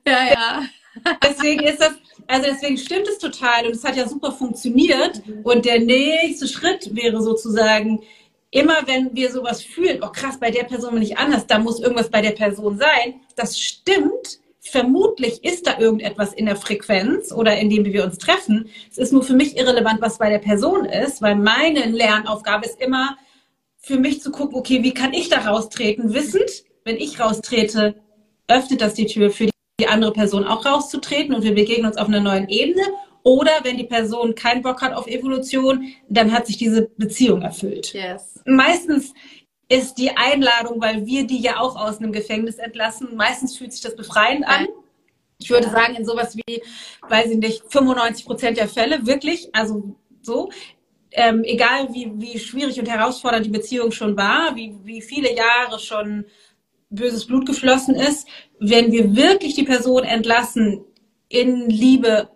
[0.07, 0.63] ja, ja.
[1.23, 1.95] Deswegen ist das,
[2.27, 5.25] also deswegen stimmt es total und es hat ja super funktioniert.
[5.25, 5.43] Mhm.
[5.45, 8.03] Und der nächste Schritt wäre sozusagen,
[8.51, 11.81] immer wenn wir sowas fühlen, oh krass, bei der Person bin ich anders, da muss
[11.81, 13.21] irgendwas bei der Person sein.
[13.37, 18.19] Das stimmt vermutlich ist da irgendetwas in der Frequenz oder in dem, wie wir uns
[18.19, 18.69] treffen.
[18.91, 22.81] Es ist nur für mich irrelevant, was bei der Person ist, weil meine Lernaufgabe ist
[22.81, 23.17] immer,
[23.79, 27.95] für mich zu gucken, okay, wie kann ich da raustreten, wissend, wenn ich raustrete,
[28.49, 29.49] öffnet das die Tür für
[29.81, 32.83] die andere Person auch rauszutreten und wir begegnen uns auf einer neuen Ebene.
[33.23, 37.93] Oder wenn die Person keinen Bock hat auf Evolution, dann hat sich diese Beziehung erfüllt.
[37.93, 38.41] Yes.
[38.47, 39.13] Meistens
[39.69, 43.17] ist die Einladung, weil wir die ja auch aus einem Gefängnis entlassen.
[43.17, 44.67] Meistens fühlt sich das befreiend an.
[45.39, 46.63] Ich würde sagen, in sowas wie,
[47.09, 50.51] weiß ich nicht, 95 Prozent der Fälle, wirklich, also so,
[51.13, 55.79] ähm, egal wie, wie schwierig und herausfordernd die Beziehung schon war, wie, wie viele Jahre
[55.79, 56.27] schon
[56.91, 58.27] böses Blut geflossen ist,
[58.59, 60.85] wenn wir wirklich die Person entlassen
[61.29, 62.31] in Liebe,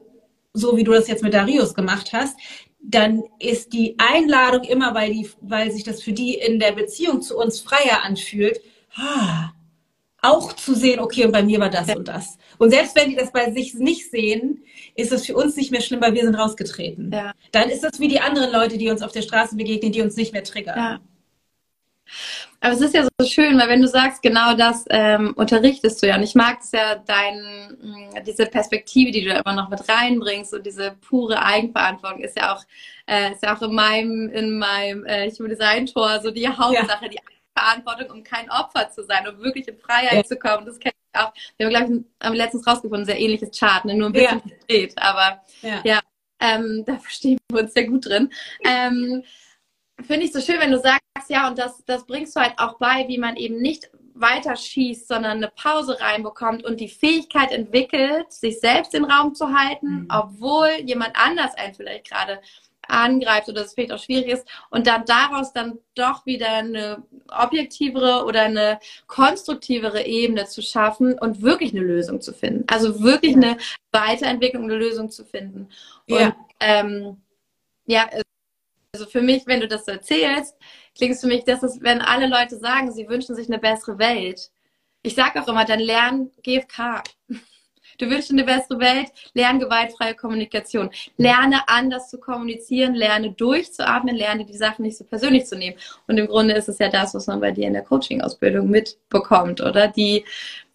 [0.53, 2.37] so wie du das jetzt mit Darius gemacht hast,
[2.83, 7.23] dann ist die Einladung immer, weil, die, weil sich das für die in der Beziehung
[7.23, 8.61] zu uns freier anfühlt,
[10.21, 12.39] auch zu sehen, okay, und bei mir war das und das.
[12.59, 14.65] Und selbst wenn die das bei sich nicht sehen,
[14.95, 17.11] ist es für uns nicht mehr schlimm, weil wir sind rausgetreten.
[17.13, 17.33] Ja.
[17.51, 20.17] Dann ist das wie die anderen Leute, die uns auf der Straße begegnen, die uns
[20.17, 20.77] nicht mehr triggern.
[20.77, 21.01] Ja.
[22.65, 26.07] Aber es ist ja so schön, weil wenn du sagst, genau das ähm, unterrichtest du
[26.07, 26.15] ja.
[26.15, 29.81] Und ich mag es ja, dein, mm, diese Perspektive, die du da immer noch mit
[29.89, 32.63] reinbringst und diese pure Eigenverantwortung ist ja auch,
[33.09, 37.07] äh, ist ja auch in meinem, in meinem äh, Human Design Tor so die Hauptsache,
[37.07, 37.11] ja.
[37.11, 37.19] die
[37.53, 40.25] Verantwortung, um kein Opfer zu sein, um wirklich in Freiheit ja.
[40.25, 40.65] zu kommen.
[40.65, 41.33] Das kenne ich auch.
[41.57, 43.95] Wir haben, glaube ich, letztens rausgefunden, sehr ähnliches Chart, ne?
[43.95, 44.57] nur ein bisschen ja.
[44.57, 44.95] gedreht.
[44.99, 46.01] Aber ja, ja
[46.39, 48.31] ähm, da verstehen wir uns sehr gut drin.
[48.65, 49.25] Ähm,
[50.01, 52.79] finde ich so schön, wenn du sagst, ja, und das, das bringst du halt auch
[52.79, 58.33] bei, wie man eben nicht weiter schießt, sondern eine Pause reinbekommt und die Fähigkeit entwickelt,
[58.33, 60.09] sich selbst den Raum zu halten, mhm.
[60.11, 62.41] obwohl jemand anders einen vielleicht gerade
[62.89, 68.25] angreift oder es vielleicht auch schwierig ist und dann daraus dann doch wieder eine objektivere
[68.25, 72.65] oder eine konstruktivere Ebene zu schaffen und wirklich eine Lösung zu finden.
[72.67, 73.43] Also wirklich ja.
[73.43, 73.57] eine
[73.93, 75.69] Weiterentwicklung, eine Lösung zu finden.
[76.09, 77.19] Und ja, ähm,
[77.87, 78.09] ja
[78.95, 80.55] also für mich, wenn du das erzählst,
[80.95, 83.99] klingt es für mich, dass es, wenn alle Leute sagen, sie wünschen sich eine bessere
[83.99, 84.51] Welt.
[85.03, 87.03] Ich sage auch immer, dann lern GFK.
[87.99, 90.91] Du wünschst dir eine bessere Welt, lerne gewaltfreie Kommunikation.
[91.19, 95.77] Lerne anders zu kommunizieren, lerne durchzuatmen, lerne die Sachen nicht so persönlich zu nehmen.
[96.07, 99.61] Und im Grunde ist es ja das, was man bei dir in der Coaching-Ausbildung mitbekommt,
[99.61, 99.89] oder?
[99.89, 100.25] Die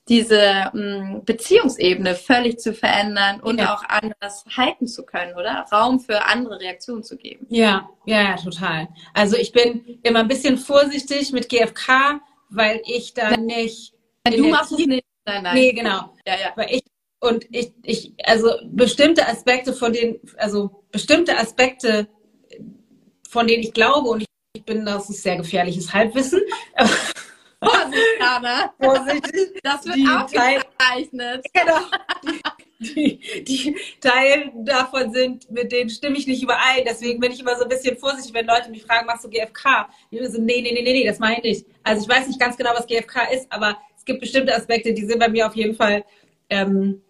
[0.10, 3.74] diese mh, hm, Beziehungsebene völlig zu verändern und ja.
[3.74, 5.66] auch anders halten zu können, oder?
[5.72, 7.46] Raum für andere Reaktionen zu geben.
[7.50, 8.88] Ja, ja, ja, total.
[9.14, 13.94] Also ich bin immer ein bisschen vorsichtig mit GFK, weil ich da nicht.
[14.26, 15.06] Du machst es nicht.
[15.26, 15.56] Nein, nein.
[15.56, 16.14] Nee, genau.
[16.26, 16.54] Ja, ja.
[16.56, 16.84] Weil ich
[17.20, 22.08] und ich, ich, also bestimmte Aspekte von denen, also bestimmte Aspekte,
[23.28, 26.42] von denen ich glaube und ich bin, das ist sehr gefährliches Halbwissen.
[28.20, 28.74] Anna.
[28.82, 29.60] Vorsichtig.
[29.64, 31.46] Das wird die aufgezeichnet.
[31.54, 31.80] Genau.
[32.80, 36.84] Die, die, die Teil davon sind, mit denen stimme ich nicht überein.
[36.86, 39.90] Deswegen bin ich immer so ein bisschen vorsichtig, wenn Leute mich fragen, machst du GFK?
[40.12, 41.66] Ich bin so, nee, nee, nee, nee, das meine ich nicht.
[41.84, 45.06] Also ich weiß nicht ganz genau, was GFK ist, aber es gibt bestimmte Aspekte, die
[45.06, 46.06] sind bei mir auf jeden Fall
[46.50, 47.02] ähm,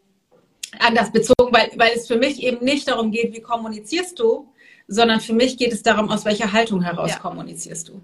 [0.79, 4.53] anders bezogen, weil, weil es für mich eben nicht darum geht, wie kommunizierst du,
[4.87, 7.19] sondern für mich geht es darum, aus welcher Haltung heraus ja.
[7.19, 8.01] kommunizierst du.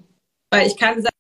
[0.52, 1.16] Weil ich kann sagen,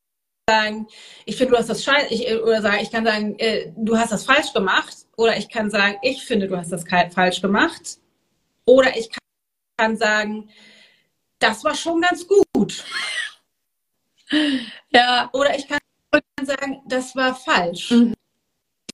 [0.49, 0.87] sagen,
[1.25, 4.11] ich finde, du hast das scheiße, ich, oder sagen, ich kann sagen, äh, du hast
[4.11, 6.83] das falsch gemacht, oder ich kann sagen, ich finde, du hast das
[7.13, 7.97] falsch gemacht,
[8.65, 9.09] oder ich
[9.77, 10.49] kann sagen,
[11.39, 12.83] das war schon ganz gut.
[14.89, 15.29] Ja.
[15.33, 15.79] Oder ich kann
[16.41, 17.93] sagen, das war falsch.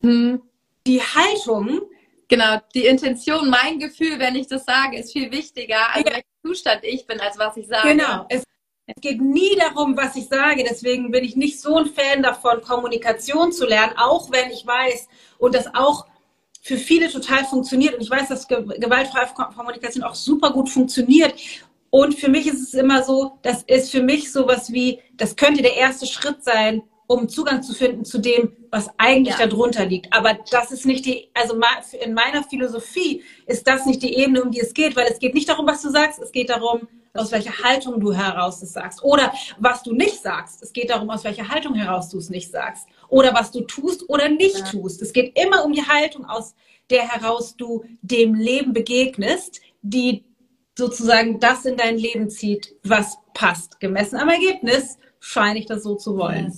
[0.01, 0.41] Mhm.
[0.85, 1.81] Die Haltung.
[2.27, 6.11] Genau, die Intention, mein Gefühl, wenn ich das sage, ist viel wichtiger, als ja.
[6.11, 7.89] welcher Zustand ich bin, als was ich sage.
[7.89, 8.25] Genau.
[8.27, 8.43] Es
[8.95, 10.65] es geht nie darum, was ich sage.
[10.67, 15.07] Deswegen bin ich nicht so ein Fan davon, Kommunikation zu lernen, auch wenn ich weiß
[15.37, 16.07] und das auch
[16.61, 17.93] für viele total funktioniert.
[17.93, 21.33] Und ich weiß, dass gewaltfreie Kommunikation auch super gut funktioniert.
[21.91, 25.61] Und für mich ist es immer so, das ist für mich sowas wie, das könnte
[25.61, 29.47] der erste Schritt sein, um Zugang zu finden zu dem, was eigentlich ja.
[29.47, 30.13] darunter liegt.
[30.13, 31.59] Aber das ist nicht die, also
[31.99, 35.33] in meiner Philosophie ist das nicht die Ebene, um die es geht, weil es geht
[35.33, 39.03] nicht darum, was du sagst, es geht darum, aus welcher Haltung du heraus es sagst.
[39.03, 40.61] Oder was du nicht sagst.
[40.61, 42.87] Es geht darum, aus welcher Haltung heraus du es nicht sagst.
[43.07, 44.65] Oder was du tust oder nicht ja.
[44.65, 45.01] tust.
[45.01, 46.53] Es geht immer um die Haltung, aus
[46.91, 50.25] der heraus du dem Leben begegnest, die
[50.77, 53.79] sozusagen das in dein Leben zieht, was passt.
[53.79, 56.53] Gemessen am Ergebnis scheine ich das so zu wollen.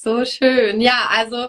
[0.00, 0.80] So schön.
[0.80, 1.48] Ja, also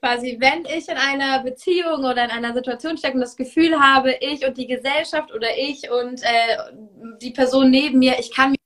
[0.00, 4.16] quasi, wenn ich in einer Beziehung oder in einer Situation stecke und das Gefühl habe,
[4.20, 6.56] ich und die Gesellschaft oder ich und äh,
[7.22, 8.58] die Person neben mir, ich kann mich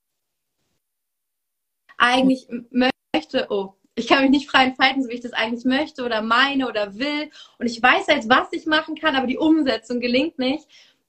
[1.98, 6.04] eigentlich möchte, oh, ich kann mich nicht frei entfalten, so wie ich das eigentlich möchte
[6.04, 7.30] oder meine oder will.
[7.58, 10.66] Und ich weiß jetzt, was ich machen kann, aber die Umsetzung gelingt nicht.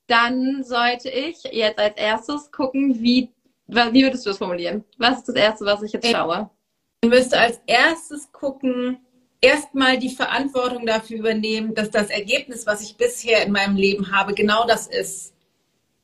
[0.08, 3.32] Dann sollte ich jetzt als erstes gucken, wie,
[3.68, 4.84] wie würdest du das formulieren?
[4.98, 6.50] Was ist das Erste, was ich jetzt schaue?
[7.04, 8.98] Du müsste als erstes gucken,
[9.42, 14.34] erstmal die Verantwortung dafür übernehmen, dass das Ergebnis, was ich bisher in meinem Leben habe,
[14.34, 15.34] genau das ist,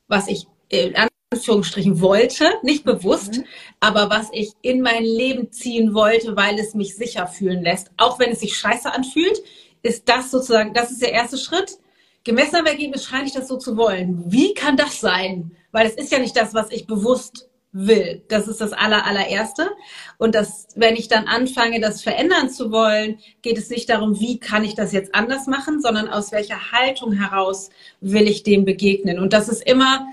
[0.08, 0.94] was ich in
[1.32, 3.44] Anführungsstrichen wollte, nicht bewusst, mhm.
[3.80, 7.90] aber was ich in mein Leben ziehen wollte, weil es mich sicher fühlen lässt.
[7.96, 9.40] Auch wenn es sich scheiße anfühlt,
[9.80, 11.78] ist das sozusagen, das ist der erste Schritt.
[12.24, 14.22] Gemessen am Ergebnis scheine ich das so zu wollen.
[14.26, 15.56] Wie kann das sein?
[15.72, 18.22] Weil es ist ja nicht das, was ich bewusst will.
[18.28, 19.70] Das ist das aller, allererste.
[20.18, 24.38] Und das, wenn ich dann anfange, das verändern zu wollen, geht es nicht darum, wie
[24.38, 29.18] kann ich das jetzt anders machen, sondern aus welcher Haltung heraus will ich dem begegnen.
[29.18, 30.06] Und das ist immer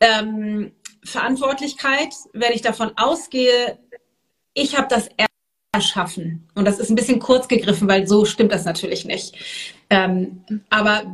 [0.00, 3.78] ähm, Verantwortlichkeit, wenn ich davon ausgehe,
[4.52, 5.08] ich habe das
[5.72, 6.48] erschaffen.
[6.54, 9.36] Und das ist ein bisschen kurz gegriffen, weil so stimmt das natürlich nicht.
[9.90, 11.04] Ähm, aber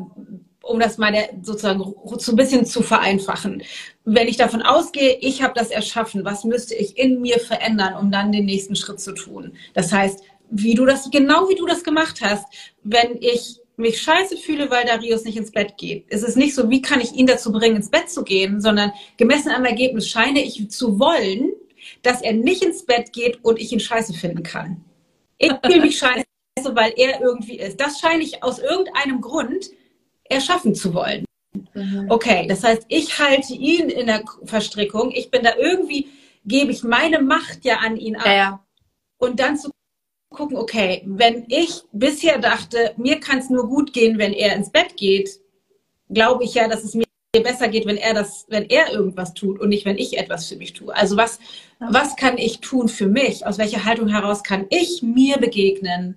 [0.67, 3.63] um das mal sozusagen so ein bisschen zu vereinfachen.
[4.05, 8.11] Wenn ich davon ausgehe, ich habe das erschaffen, was müsste ich in mir verändern, um
[8.11, 9.53] dann den nächsten Schritt zu tun?
[9.75, 12.45] Das heißt, wie du das, genau wie du das gemacht hast,
[12.83, 16.07] wenn ich mich scheiße fühle, weil Darius nicht ins Bett geht.
[16.09, 18.93] Es ist nicht so, wie kann ich ihn dazu bringen, ins Bett zu gehen, sondern
[19.17, 21.53] gemessen am Ergebnis scheine ich zu wollen,
[22.03, 24.85] dass er nicht ins Bett geht und ich ihn scheiße finden kann.
[25.39, 26.25] Ich fühle mich scheiße,
[26.75, 27.81] weil er irgendwie ist.
[27.81, 29.71] Das scheine ich aus irgendeinem Grund
[30.25, 31.25] erschaffen zu wollen.
[31.75, 32.07] Mhm.
[32.09, 36.09] Okay, das heißt, ich halte ihn in der Verstrickung, ich bin da irgendwie,
[36.45, 38.27] gebe ich meine Macht ja an ihn ab.
[38.27, 38.65] Ja,
[39.19, 39.71] Und dann zu
[40.31, 44.71] gucken, okay, wenn ich bisher dachte, mir kann es nur gut gehen, wenn er ins
[44.71, 45.31] Bett geht,
[46.11, 49.61] glaube ich ja, dass es mir besser geht, wenn er das, wenn er irgendwas tut
[49.61, 50.95] und nicht, wenn ich etwas für mich tue.
[50.95, 51.39] Also was,
[51.81, 53.47] was kann ich tun für mich?
[53.47, 56.17] Aus welcher Haltung heraus kann ich mir begegnen?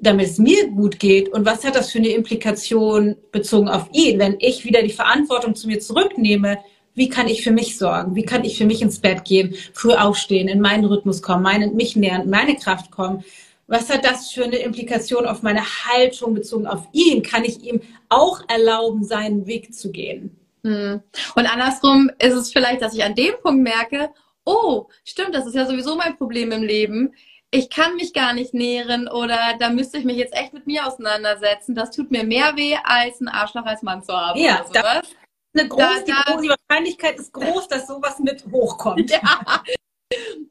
[0.00, 4.18] Damit es mir gut geht und was hat das für eine Implikation bezogen auf ihn,
[4.18, 6.58] wenn ich wieder die Verantwortung zu mir zurücknehme,
[6.94, 8.14] wie kann ich für mich sorgen?
[8.14, 11.68] Wie kann ich für mich ins Bett gehen, früh aufstehen, in meinen Rhythmus kommen, meine,
[11.68, 13.24] mich nähern, meine Kraft kommen?
[13.66, 17.22] Was hat das für eine Implikation auf meine Haltung bezogen auf ihn?
[17.22, 20.36] Kann ich ihm auch erlauben, seinen Weg zu gehen?
[20.64, 21.00] Hm.
[21.36, 24.10] Und andersrum ist es vielleicht, dass ich an dem Punkt merke,
[24.44, 27.14] oh, stimmt, das ist ja sowieso mein Problem im Leben
[27.52, 30.86] ich kann mich gar nicht nähren oder da müsste ich mich jetzt echt mit mir
[30.86, 31.74] auseinandersetzen.
[31.74, 34.38] Das tut mir mehr weh, als ein Arschloch als Mann zu haben.
[34.38, 35.16] Ja, oder sowas.
[35.52, 39.10] Eine groß, da, da, die, Wahrscheinlichkeit ist groß, dass sowas mit hochkommt.
[39.22, 39.64] Ja.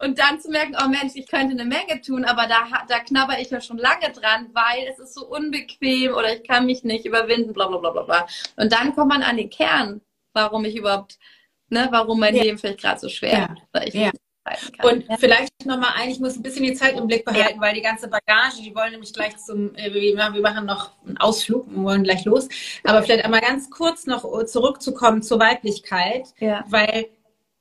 [0.01, 3.39] Und dann zu merken, oh Mensch, ich könnte eine Menge tun, aber da, da knabber
[3.39, 7.03] ich ja schon lange dran, weil es ist so unbequem oder ich kann mich nicht
[7.03, 8.27] überwinden, bla bla bla bla bla.
[8.55, 9.99] Und dann kommt man an den Kern,
[10.33, 11.19] warum ich überhaupt,
[11.67, 12.43] ne, warum mein ja.
[12.43, 13.81] Leben vielleicht gerade so schwer ja.
[13.81, 13.93] ist.
[13.93, 14.11] Ja.
[14.83, 15.17] Und ja.
[15.17, 17.61] vielleicht nochmal ein, ich muss ein bisschen die Zeit im Blick behalten, ja.
[17.61, 21.67] weil die ganze Bagage, die wollen nämlich gleich zum, äh, wir machen noch einen Ausflug
[21.67, 22.47] und wollen gleich los.
[22.83, 26.63] Aber vielleicht einmal ganz kurz noch zurückzukommen zur Weiblichkeit, ja.
[26.69, 27.07] weil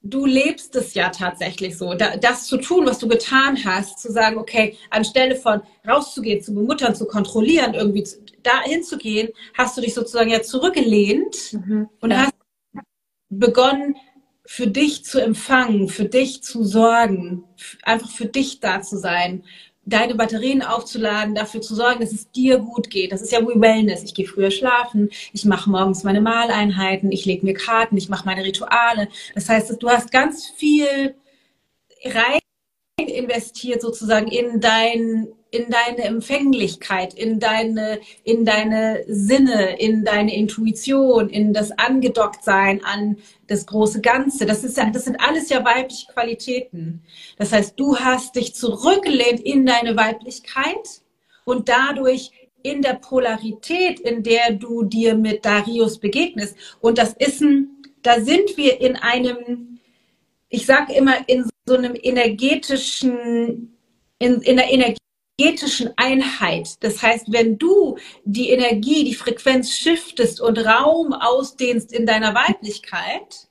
[0.03, 1.95] du lebst es ja tatsächlich so.
[1.95, 6.95] das zu tun, was du getan hast, zu sagen, okay, anstelle von rauszugehen, zu bemuttern,
[6.95, 8.07] zu kontrollieren, irgendwie
[8.43, 11.89] da hinzugehen, hast du dich sozusagen ja zurückgelehnt mhm.
[12.01, 12.32] und hast
[13.30, 13.97] begonnen,
[14.51, 17.44] für dich zu empfangen, für dich zu sorgen,
[17.82, 19.44] einfach für dich da zu sein,
[19.84, 23.12] deine Batterien aufzuladen, dafür zu sorgen, dass es dir gut geht.
[23.12, 24.05] Das ist ja wie Wellness.
[24.05, 28.24] Ich gehe früher schlafen, ich mache morgens meine Maleinheiten, ich lege mir Karten, ich mache
[28.24, 29.09] meine Rituale.
[29.34, 31.14] Das heißt, du hast ganz viel
[32.07, 32.40] rein
[33.07, 41.30] investiert sozusagen in dein in deine Empfänglichkeit, in deine, in deine Sinne, in deine Intuition,
[41.30, 44.44] in das Angedocktsein an das große Ganze.
[44.44, 47.03] Das ist ja, das sind alles ja weibliche Qualitäten.
[47.38, 51.01] Das heißt, du hast dich zurückgelehnt in deine Weiblichkeit
[51.44, 52.30] und dadurch
[52.62, 56.57] in der Polarität, in der du dir mit Darius begegnest.
[56.80, 57.70] Und das ist ein,
[58.03, 59.78] da sind wir in einem,
[60.51, 63.76] ich sage immer, in so einem energetischen,
[64.18, 64.98] in, in Energie
[65.38, 66.82] energetischen Einheit.
[66.82, 73.48] Das heißt, wenn du die Energie, die Frequenz shiftest und Raum ausdehnst in deiner Weiblichkeit,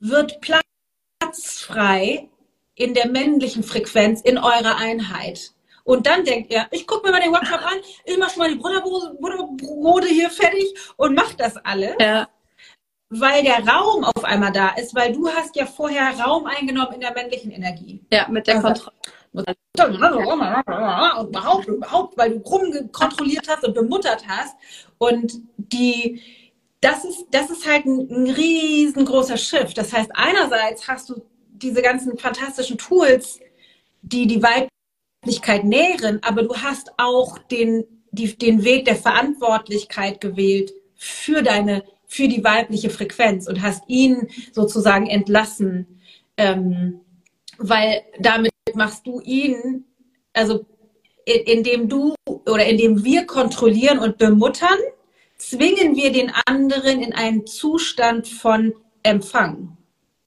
[0.00, 2.28] wird Platz frei
[2.74, 5.52] in der männlichen Frequenz in eurer Einheit.
[5.84, 8.50] Und dann denkt er, ich gucke mir mal den Workshop an, ich mache schon mal
[8.50, 11.96] die Butterbrote hier fertig und mach das alle.
[12.00, 12.28] Ja.
[13.08, 17.00] Weil der Raum auf einmal da ist, weil du hast ja vorher Raum eingenommen in
[17.00, 18.04] der männlichen Energie.
[18.10, 18.96] Ja, mit der also, Kontrolle.
[19.76, 24.56] Und überhaupt, überhaupt, weil du rumkontrolliert hast und bemuttert hast.
[24.96, 26.22] Und die,
[26.80, 29.74] das ist, das ist halt ein, ein riesengroßer Schiff.
[29.74, 33.40] Das heißt, einerseits hast du diese ganzen fantastischen Tools,
[34.02, 40.72] die die Weiblichkeit nähren, aber du hast auch den, die, den Weg der Verantwortlichkeit gewählt
[40.94, 46.00] für deine, für die weibliche Frequenz und hast ihn sozusagen entlassen,
[46.36, 47.00] ähm,
[47.58, 49.84] weil damit machst du ihn,
[50.32, 50.66] also
[51.24, 54.78] indem du oder indem wir kontrollieren und bemuttern,
[55.36, 59.76] zwingen wir den anderen in einen Zustand von Empfang.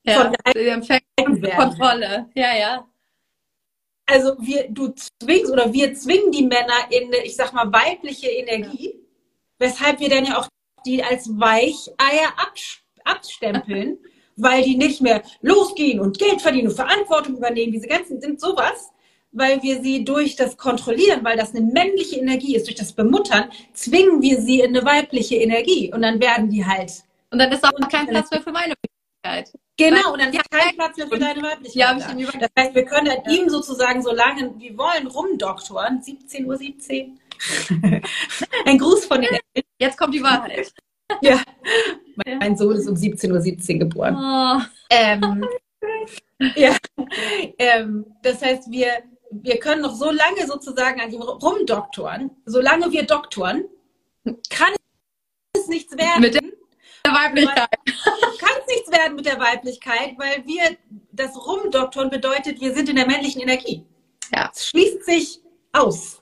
[0.04, 2.30] Ja, von Kontrolle.
[2.34, 2.88] Ja, ja.
[4.06, 8.28] Also wir, du zwingst oder wir zwingen die Männer in eine, ich sag mal, weibliche
[8.28, 9.00] Energie, ja.
[9.60, 10.48] weshalb wir dann ja auch
[10.86, 12.34] die als Weicheier
[13.04, 13.98] abstempeln,
[14.36, 17.74] weil die nicht mehr losgehen und Geld verdienen und Verantwortung übernehmen.
[17.74, 18.92] Diese ganzen sind sowas,
[19.32, 23.52] weil wir sie durch das Kontrollieren, weil das eine männliche Energie ist, durch das Bemuttern,
[23.74, 25.94] zwingen wir sie in eine weibliche Energie.
[25.94, 27.04] Und dann werden die halt.
[27.32, 28.74] Und dann ist auch kein Platz mehr für meine
[29.24, 29.54] Weiblichkeit.
[29.78, 31.76] Genau, und dann ist kein Platz mehr für deine Weiblichkeit.
[31.76, 32.40] Ja, ich da.
[32.40, 36.02] das heißt, wir können halt ihm sozusagen so lange wir wollen rumdoktoren.
[36.02, 36.58] 17.17 Uhr.
[36.58, 37.20] 17.
[38.66, 39.30] Ein Gruß von den.
[39.80, 40.74] Jetzt kommt die Wahrheit.
[41.24, 41.42] Ja,
[42.40, 44.16] mein Sohn ist um 17.17 Uhr 17 geboren.
[44.16, 44.62] Oh.
[44.92, 45.44] Ähm,
[46.56, 46.78] ja,
[47.58, 48.90] ähm, das heißt, wir,
[49.32, 52.30] wir können noch so lange sozusagen an ihm rumdoktoren.
[52.46, 53.66] Solange wir doktoren,
[54.52, 54.74] kann
[55.56, 56.22] es nichts werden.
[56.22, 56.44] Mit der
[57.12, 57.70] Weiblichkeit.
[58.40, 60.78] Kann es nichts werden mit der Weiblichkeit, weil wir
[61.12, 63.84] das Rumdoktoren bedeutet, wir sind in der männlichen Energie.
[64.32, 64.52] Ja.
[64.54, 65.42] Es schließt sich
[65.74, 66.19] aus.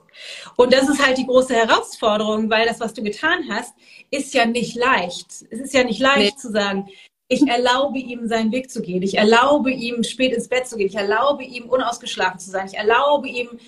[0.56, 3.74] Und das ist halt die große Herausforderung, weil das, was du getan hast,
[4.10, 5.26] ist ja nicht leicht.
[5.50, 6.40] Es ist ja nicht leicht nee.
[6.40, 6.88] zu sagen,
[7.28, 9.02] ich erlaube ihm, seinen Weg zu gehen.
[9.02, 10.88] Ich erlaube ihm, spät ins Bett zu gehen.
[10.88, 12.66] Ich erlaube ihm, unausgeschlafen zu sein.
[12.66, 13.58] Ich erlaube ihm,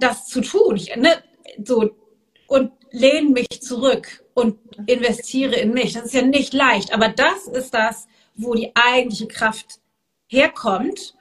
[0.00, 0.76] das zu tun.
[0.76, 1.22] Ich, ne,
[1.62, 1.90] so,
[2.46, 5.92] und lehne mich zurück und investiere in mich.
[5.92, 6.94] Das ist ja nicht leicht.
[6.94, 9.80] Aber das ist das, wo die eigentliche Kraft
[10.28, 11.14] herkommt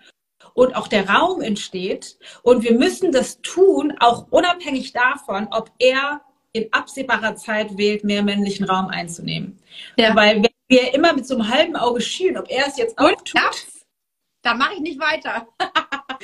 [0.58, 2.18] und auch der Raum entsteht.
[2.42, 8.24] Und wir müssen das tun, auch unabhängig davon, ob er in absehbarer Zeit wählt, mehr
[8.24, 9.60] männlichen Raum einzunehmen.
[9.98, 10.16] Ja.
[10.16, 13.12] Weil wenn wir immer mit so einem halben Auge schielen, ob er es jetzt auch
[13.12, 13.36] tut.
[13.36, 13.52] Ja,
[14.42, 15.48] da mache ich nicht weiter.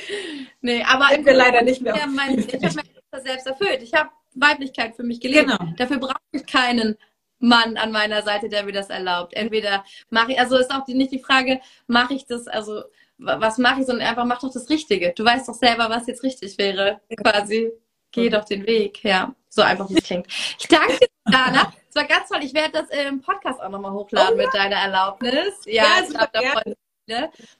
[0.60, 1.94] nee, aber sind wir leider nicht mehr.
[2.08, 3.82] Mein, ich habe mir selbst erfüllt.
[3.84, 5.46] Ich habe Weiblichkeit für mich gelebt.
[5.46, 5.72] Genau.
[5.76, 6.96] Dafür brauche ich keinen
[7.38, 9.32] Mann an meiner Seite, der mir das erlaubt.
[9.34, 12.82] Entweder mache ich, also ist auch die, nicht die Frage, mache ich das, also
[13.18, 15.12] was mache ich, sondern einfach mach doch das Richtige.
[15.16, 17.72] Du weißt doch selber, was jetzt richtig wäre, quasi.
[18.10, 19.34] Geh doch den Weg, ja.
[19.48, 20.26] So einfach, wie es klingt.
[20.58, 21.72] Ich danke dir, Dana.
[21.88, 22.40] Es war ganz toll.
[22.42, 24.46] Ich werde das im Podcast auch nochmal hochladen oh, ja.
[24.46, 25.54] mit deiner Erlaubnis.
[25.64, 26.74] Ja, ja ich glaube, da freuen.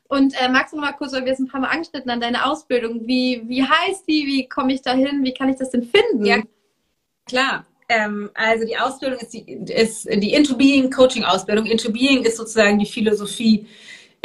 [0.09, 2.21] Und äh, magst du noch mal kurz, weil wir es ein paar Mal angeschnitten an
[2.21, 3.07] deine Ausbildung.
[3.07, 4.27] Wie, wie heißt die?
[4.27, 5.23] Wie komme ich da hin?
[5.23, 6.25] Wie kann ich das denn finden?
[6.25, 6.43] Ja,
[7.27, 7.67] klar.
[7.89, 11.67] Ähm, also die Ausbildung ist die, ist die Into Being Coaching Ausbildung.
[11.67, 13.67] Into Being ist sozusagen die Philosophie,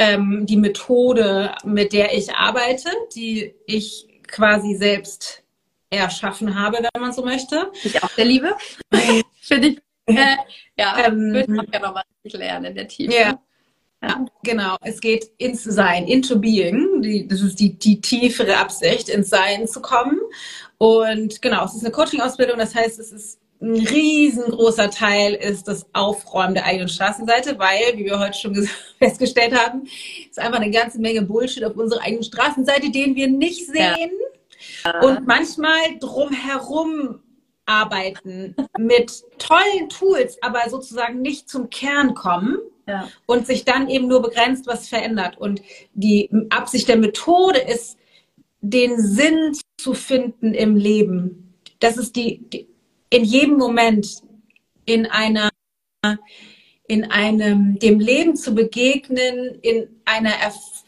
[0.00, 5.44] ähm, die Methode, mit der ich arbeite, die ich quasi selbst
[5.90, 7.70] erschaffen habe, wenn man so möchte.
[7.84, 8.56] Ich auch der Liebe.
[9.40, 9.78] Finde ich.
[10.06, 10.36] Äh,
[10.76, 13.12] ja, ähm, würde ich auch gerne nochmal lernen in der Tiefe.
[13.14, 13.40] Ja.
[14.02, 14.76] Ja, genau.
[14.80, 17.02] Es geht ins Sein, into being.
[17.02, 20.18] Die, das ist die, die tiefere Absicht, ins Sein zu kommen.
[20.78, 22.56] Und genau, es ist eine Coaching-Ausbildung.
[22.56, 28.06] Das heißt, es ist ein riesengroßer Teil ist das Aufräumen der eigenen Straßenseite, weil, wie
[28.06, 28.54] wir heute schon
[28.98, 29.82] festgestellt haben,
[30.28, 34.10] ist einfach eine ganze Menge Bullshit auf unserer eigenen Straßenseite, den wir nicht sehen.
[34.84, 35.00] Ja.
[35.00, 37.20] Und manchmal drumherum
[37.66, 43.08] arbeiten mit tollen Tools, aber sozusagen nicht zum Kern kommen ja.
[43.26, 45.36] und sich dann eben nur begrenzt was verändert.
[45.36, 45.60] Und
[45.92, 47.98] die Absicht der Methode ist,
[48.62, 51.54] den Sinn zu finden im Leben.
[51.78, 52.69] Das ist die, die
[53.10, 54.22] in jedem Moment
[54.86, 55.50] in einer
[56.86, 60.32] in einem dem Leben zu begegnen in einer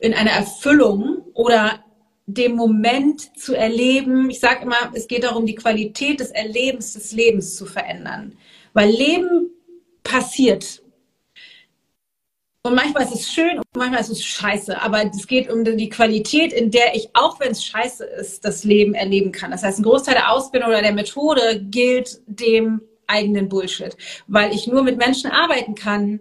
[0.01, 1.85] in einer Erfüllung oder
[2.27, 4.31] dem Moment zu erleben.
[4.31, 8.37] Ich sage immer, es geht darum, die Qualität des Erlebens des Lebens zu verändern,
[8.73, 9.51] weil Leben
[10.03, 10.82] passiert.
[12.65, 14.81] Und manchmal ist es schön und manchmal ist es scheiße.
[14.81, 18.63] Aber es geht um die Qualität, in der ich, auch wenn es scheiße ist, das
[18.63, 19.51] Leben erleben kann.
[19.51, 23.97] Das heißt, ein Großteil der Ausbildung oder der Methode gilt dem eigenen Bullshit.
[24.29, 26.21] Weil ich nur mit Menschen arbeiten kann,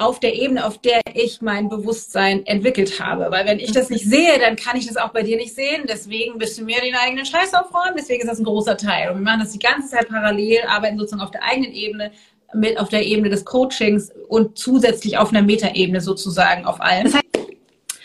[0.00, 3.30] auf der Ebene, auf der ich mein Bewusstsein entwickelt habe.
[3.30, 5.86] Weil wenn ich das nicht sehe, dann kann ich das auch bei dir nicht sehen.
[5.88, 7.96] Deswegen bist du mir den eigenen Scheiß aufräumen.
[7.96, 9.10] Deswegen ist das ein großer Teil.
[9.10, 12.12] Und wir machen das die ganze Zeit parallel, arbeiten sozusagen auf der eigenen Ebene,
[12.54, 17.04] mit auf der Ebene des Coachings und zusätzlich auf einer Metaebene sozusagen auf allen.
[17.04, 17.14] Das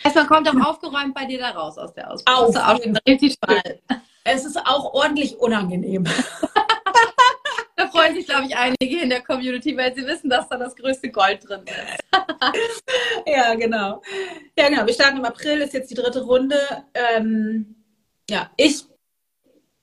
[0.05, 2.57] heißt, man kommt auch aufgeräumt bei dir da raus aus der Ausbildung.
[2.57, 3.79] Auf jeden richtig Fall.
[4.25, 6.05] Es ist auch ordentlich unangenehm.
[7.75, 10.75] Da freuen sich, glaube ich, einige in der Community, weil sie wissen, dass da das
[10.75, 12.03] größte Gold drin ist.
[13.25, 14.01] ja, genau.
[14.57, 14.85] Ja, genau.
[14.85, 16.55] Wir starten im April, ist jetzt die dritte Runde.
[16.93, 17.75] Ähm,
[18.29, 18.85] ja, ich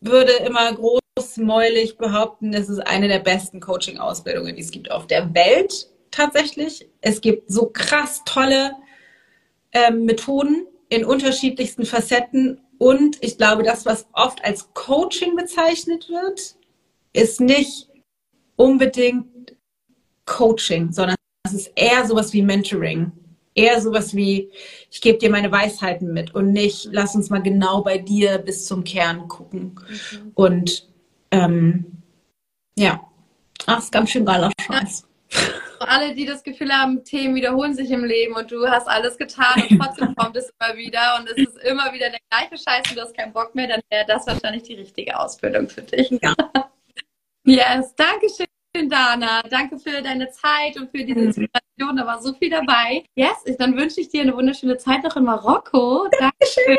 [0.01, 5.35] würde immer großmäulig behaupten, es ist eine der besten Coaching-Ausbildungen, die es gibt auf der
[5.35, 6.89] Welt tatsächlich.
[7.01, 8.73] Es gibt so krass tolle
[9.73, 16.57] ähm, Methoden in unterschiedlichsten Facetten und ich glaube, das, was oft als Coaching bezeichnet wird,
[17.13, 17.91] ist nicht
[18.57, 19.57] unbedingt
[20.25, 23.13] Coaching, sondern es ist eher sowas wie Mentoring.
[23.55, 24.51] Eher sowas wie,
[24.91, 28.67] ich gebe dir meine Weisheiten mit und nicht, lass uns mal genau bei dir bis
[28.67, 29.75] zum Kern gucken.
[29.89, 30.33] Mhm.
[30.35, 30.89] Und
[31.31, 32.03] ähm,
[32.77, 33.01] ja,
[33.67, 35.07] Ach, ist ganz schön geiler Scheiß.
[35.29, 39.17] Für alle, die das Gefühl haben, Themen wiederholen sich im Leben und du hast alles
[39.17, 42.91] getan und trotzdem kommt es immer wieder und es ist immer wieder der gleiche Scheiß
[42.91, 46.11] und du hast keinen Bock mehr, dann wäre das wahrscheinlich die richtige Ausbildung für dich.
[46.23, 46.35] Ja.
[47.47, 48.29] Yes, danke
[48.77, 49.43] schön, Dana.
[49.51, 51.97] Danke für deine Zeit und für diese Inspiration.
[51.97, 53.05] Da war so viel dabei.
[53.15, 56.09] Yes, dann wünsche ich dir eine wunderschöne Zeit noch in Marokko.
[56.19, 56.79] Dankeschön.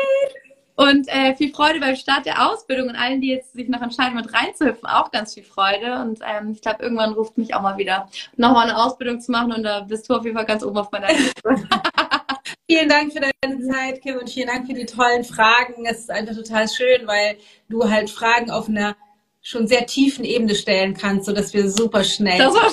[0.74, 4.14] Und äh, viel Freude beim Start der Ausbildung und allen, die jetzt sich noch entscheiden,
[4.14, 6.00] mit reinzuhüpfen, auch ganz viel Freude.
[6.00, 9.52] Und ähm, ich glaube, irgendwann ruft mich auch mal wieder, nochmal eine Ausbildung zu machen
[9.52, 11.42] und da bist du auf jeden Fall ganz oben auf meiner Liste.
[12.70, 15.84] vielen Dank für deine Zeit, Kim, und vielen Dank für die tollen Fragen.
[15.84, 17.36] Es ist einfach total schön, weil
[17.68, 18.96] du halt Fragen auf einer
[19.42, 22.38] schon sehr tiefen Ebene stellen kannst, sodass wir super schnell.
[22.38, 22.70] Das war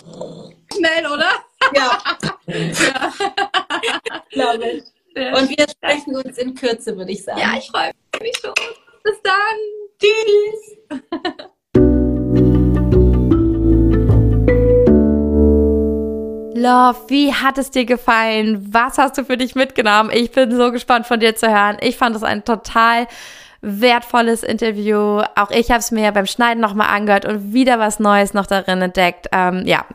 [0.71, 1.29] schnell, oder?
[1.75, 1.97] Ja.
[2.47, 3.13] ja.
[4.29, 4.83] Glaube ich.
[5.15, 7.39] Und wir sprechen uns in Kürze, würde ich sagen.
[7.39, 7.91] Ja, ich freue
[8.21, 8.53] mich schon.
[9.03, 9.33] Bis dann.
[9.99, 10.77] Tschüss.
[16.55, 18.67] Love, wie hat es dir gefallen?
[18.71, 20.11] Was hast du für dich mitgenommen?
[20.13, 21.77] Ich bin so gespannt von dir zu hören.
[21.81, 23.07] Ich fand es ein total
[23.61, 25.21] wertvolles Interview.
[25.35, 28.81] Auch ich habe es mir beim Schneiden nochmal angehört und wieder was Neues noch darin
[28.81, 29.27] entdeckt.
[29.31, 29.85] Ähm, ja,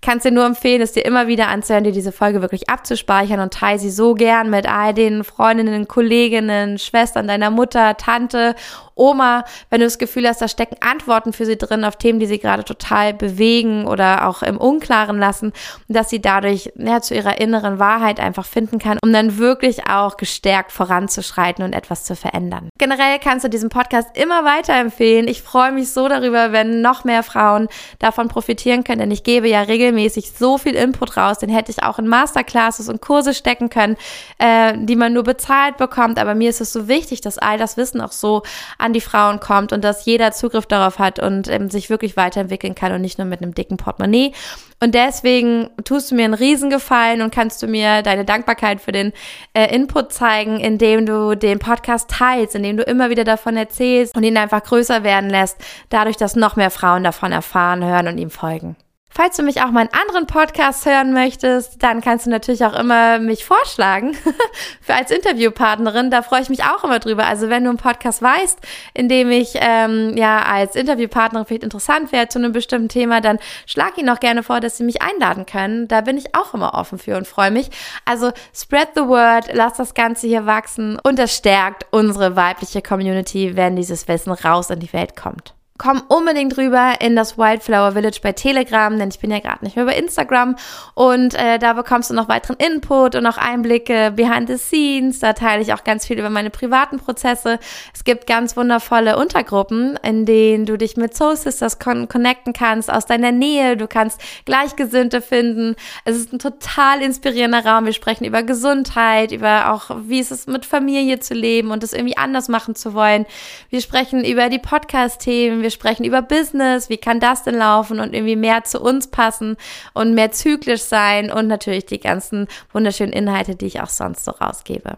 [0.00, 3.52] kannst dir nur empfehlen, es dir immer wieder anzuhören, dir diese Folge wirklich abzuspeichern und
[3.52, 8.54] teile sie so gern mit all den Freundinnen, Kolleginnen, Schwestern, deiner Mutter, Tante,
[8.94, 12.26] Oma, wenn du das Gefühl hast, da stecken Antworten für sie drin auf Themen, die
[12.26, 15.52] sie gerade total bewegen oder auch im Unklaren lassen
[15.88, 19.88] und dass sie dadurch ja, zu ihrer inneren Wahrheit einfach finden kann, um dann wirklich
[19.88, 22.70] auch gestärkt voranzuschreiten und etwas zu verändern.
[22.78, 25.28] Generell kannst du diesen Podcast immer weiterempfehlen.
[25.28, 27.68] Ich freue mich so darüber, wenn noch mehr Frauen
[28.00, 31.70] davon profitieren können, denn ich gebe ja regelmäßig regelmäßig so viel Input raus, den hätte
[31.70, 33.96] ich auch in Masterclasses und Kurse stecken können,
[34.38, 36.18] äh, die man nur bezahlt bekommt.
[36.18, 38.42] Aber mir ist es so wichtig, dass all das Wissen auch so
[38.78, 42.74] an die Frauen kommt und dass jeder Zugriff darauf hat und ähm, sich wirklich weiterentwickeln
[42.74, 44.32] kann und nicht nur mit einem dicken Portemonnaie.
[44.80, 49.12] Und deswegen tust du mir einen Riesengefallen und kannst du mir deine Dankbarkeit für den
[49.52, 54.22] äh, Input zeigen, indem du den Podcast teilst, indem du immer wieder davon erzählst und
[54.22, 55.56] ihn einfach größer werden lässt,
[55.88, 58.76] dadurch, dass noch mehr Frauen davon erfahren, hören und ihm folgen.
[59.10, 63.18] Falls du mich auch in anderen Podcasts hören möchtest, dann kannst du natürlich auch immer
[63.18, 64.14] mich vorschlagen
[64.80, 66.10] für als Interviewpartnerin.
[66.10, 67.26] Da freue ich mich auch immer drüber.
[67.26, 68.60] Also wenn du einen Podcast weißt,
[68.94, 73.38] in dem ich ähm, ja als Interviewpartnerin vielleicht interessant wäre zu einem bestimmten Thema, dann
[73.66, 75.88] schlag ihn auch gerne vor, dass sie mich einladen können.
[75.88, 77.70] Da bin ich auch immer offen für und freue mich.
[78.04, 83.56] Also spread the word, lass das Ganze hier wachsen und das stärkt unsere weibliche Community,
[83.56, 88.18] wenn dieses Wissen raus in die Welt kommt komm unbedingt rüber in das Wildflower Village
[88.20, 90.56] bei Telegram, denn ich bin ja gerade nicht mehr bei Instagram
[90.94, 95.20] und äh, da bekommst du noch weiteren Input und auch Einblicke behind the scenes.
[95.20, 97.60] Da teile ich auch ganz viel über meine privaten Prozesse.
[97.94, 102.92] Es gibt ganz wundervolle Untergruppen, in denen du dich mit Soul Sisters con connecten kannst
[102.92, 103.76] aus deiner Nähe.
[103.76, 105.76] Du kannst Gleichgesinnte finden.
[106.04, 107.86] Es ist ein total inspirierender Raum.
[107.86, 111.92] Wir sprechen über Gesundheit, über auch, wie ist es mit Familie zu leben und es
[111.92, 113.26] irgendwie anders machen zu wollen.
[113.70, 118.14] Wir sprechen über die Podcast-Themen wir sprechen über Business, wie kann das denn laufen und
[118.14, 119.58] irgendwie mehr zu uns passen
[119.92, 124.30] und mehr zyklisch sein und natürlich die ganzen wunderschönen Inhalte, die ich auch sonst so
[124.30, 124.96] rausgebe.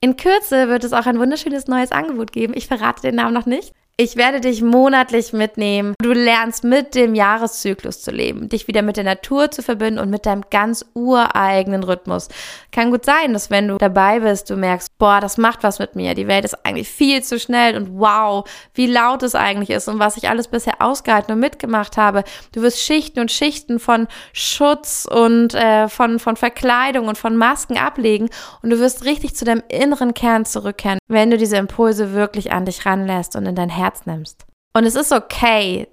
[0.00, 2.54] In Kürze wird es auch ein wunderschönes neues Angebot geben.
[2.56, 3.74] Ich verrate den Namen noch nicht.
[4.02, 5.92] Ich werde dich monatlich mitnehmen.
[6.00, 10.08] Du lernst mit dem Jahreszyklus zu leben, dich wieder mit der Natur zu verbinden und
[10.08, 12.28] mit deinem ganz ureigenen Rhythmus.
[12.72, 15.96] Kann gut sein, dass wenn du dabei bist, du merkst, boah, das macht was mit
[15.96, 16.14] mir.
[16.14, 19.98] Die Welt ist eigentlich viel zu schnell und wow, wie laut es eigentlich ist und
[19.98, 22.24] was ich alles bisher ausgehalten und mitgemacht habe.
[22.52, 27.76] Du wirst Schichten und Schichten von Schutz und äh, von, von Verkleidung und von Masken
[27.76, 28.30] ablegen
[28.62, 32.64] und du wirst richtig zu deinem inneren Kern zurückkehren, wenn du diese Impulse wirklich an
[32.64, 34.46] dich ranlässt und in dein Herz Herz nimmst.
[34.72, 35.88] Und es ist okay,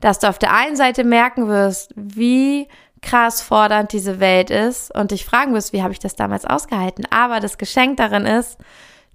[0.00, 2.68] dass du auf der einen Seite merken wirst, wie
[3.00, 7.06] krass fordernd diese Welt ist und dich fragen wirst, wie habe ich das damals ausgehalten.
[7.10, 8.58] Aber das Geschenk darin ist,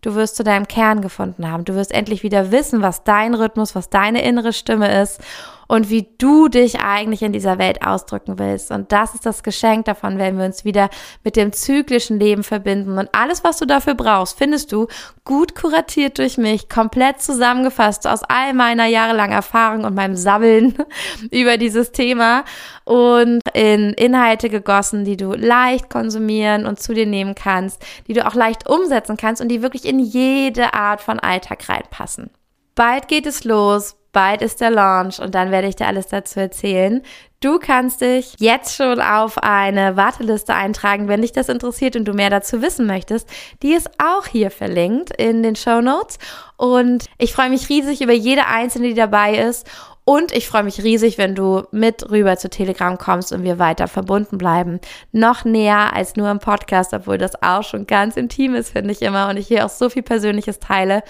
[0.01, 1.63] du wirst zu deinem Kern gefunden haben.
[1.63, 5.22] Du wirst endlich wieder wissen, was dein Rhythmus, was deine innere Stimme ist
[5.68, 8.72] und wie du dich eigentlich in dieser Welt ausdrücken willst.
[8.72, 10.89] Und das ist das Geschenk davon, wenn wir uns wieder
[11.24, 12.97] mit dem zyklischen Leben verbinden.
[12.97, 14.88] Und alles, was du dafür brauchst, findest du
[15.26, 20.76] gut kuratiert durch mich, komplett zusammengefasst aus all meiner jahrelangen Erfahrung und meinem Sabbeln
[21.32, 22.45] über dieses Thema
[22.86, 28.26] und in Inhalte gegossen, die du leicht konsumieren und zu dir nehmen kannst, die du
[28.26, 32.30] auch leicht umsetzen kannst und die wirklich in jede Art von Alltag reinpassen.
[32.76, 36.39] Bald geht es los bald ist der Launch und dann werde ich dir alles dazu
[36.39, 37.01] erzählen.
[37.39, 42.14] Du kannst dich jetzt schon auf eine Warteliste eintragen, wenn dich das interessiert und du
[42.14, 43.30] mehr dazu wissen möchtest.
[43.62, 46.18] Die ist auch hier verlinkt in den Show Notes.
[46.55, 49.68] Und ich freue mich riesig über jede einzelne, die dabei ist.
[50.03, 53.88] Und ich freue mich riesig, wenn du mit rüber zu Telegram kommst und wir weiter
[53.88, 54.80] verbunden bleiben.
[55.12, 59.01] Noch näher als nur im Podcast, obwohl das auch schon ganz intim ist, finde ich
[59.01, 59.30] immer.
[59.30, 61.03] Und ich hier auch so viel Persönliches teile.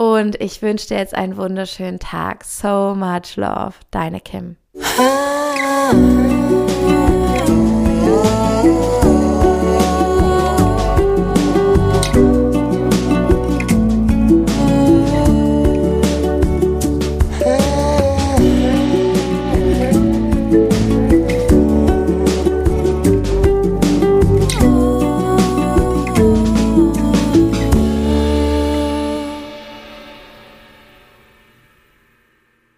[0.00, 2.44] Und ich wünsche dir jetzt einen wunderschönen Tag.
[2.44, 3.74] So much love.
[3.90, 4.56] Deine Kim.
[4.98, 5.92] Ah.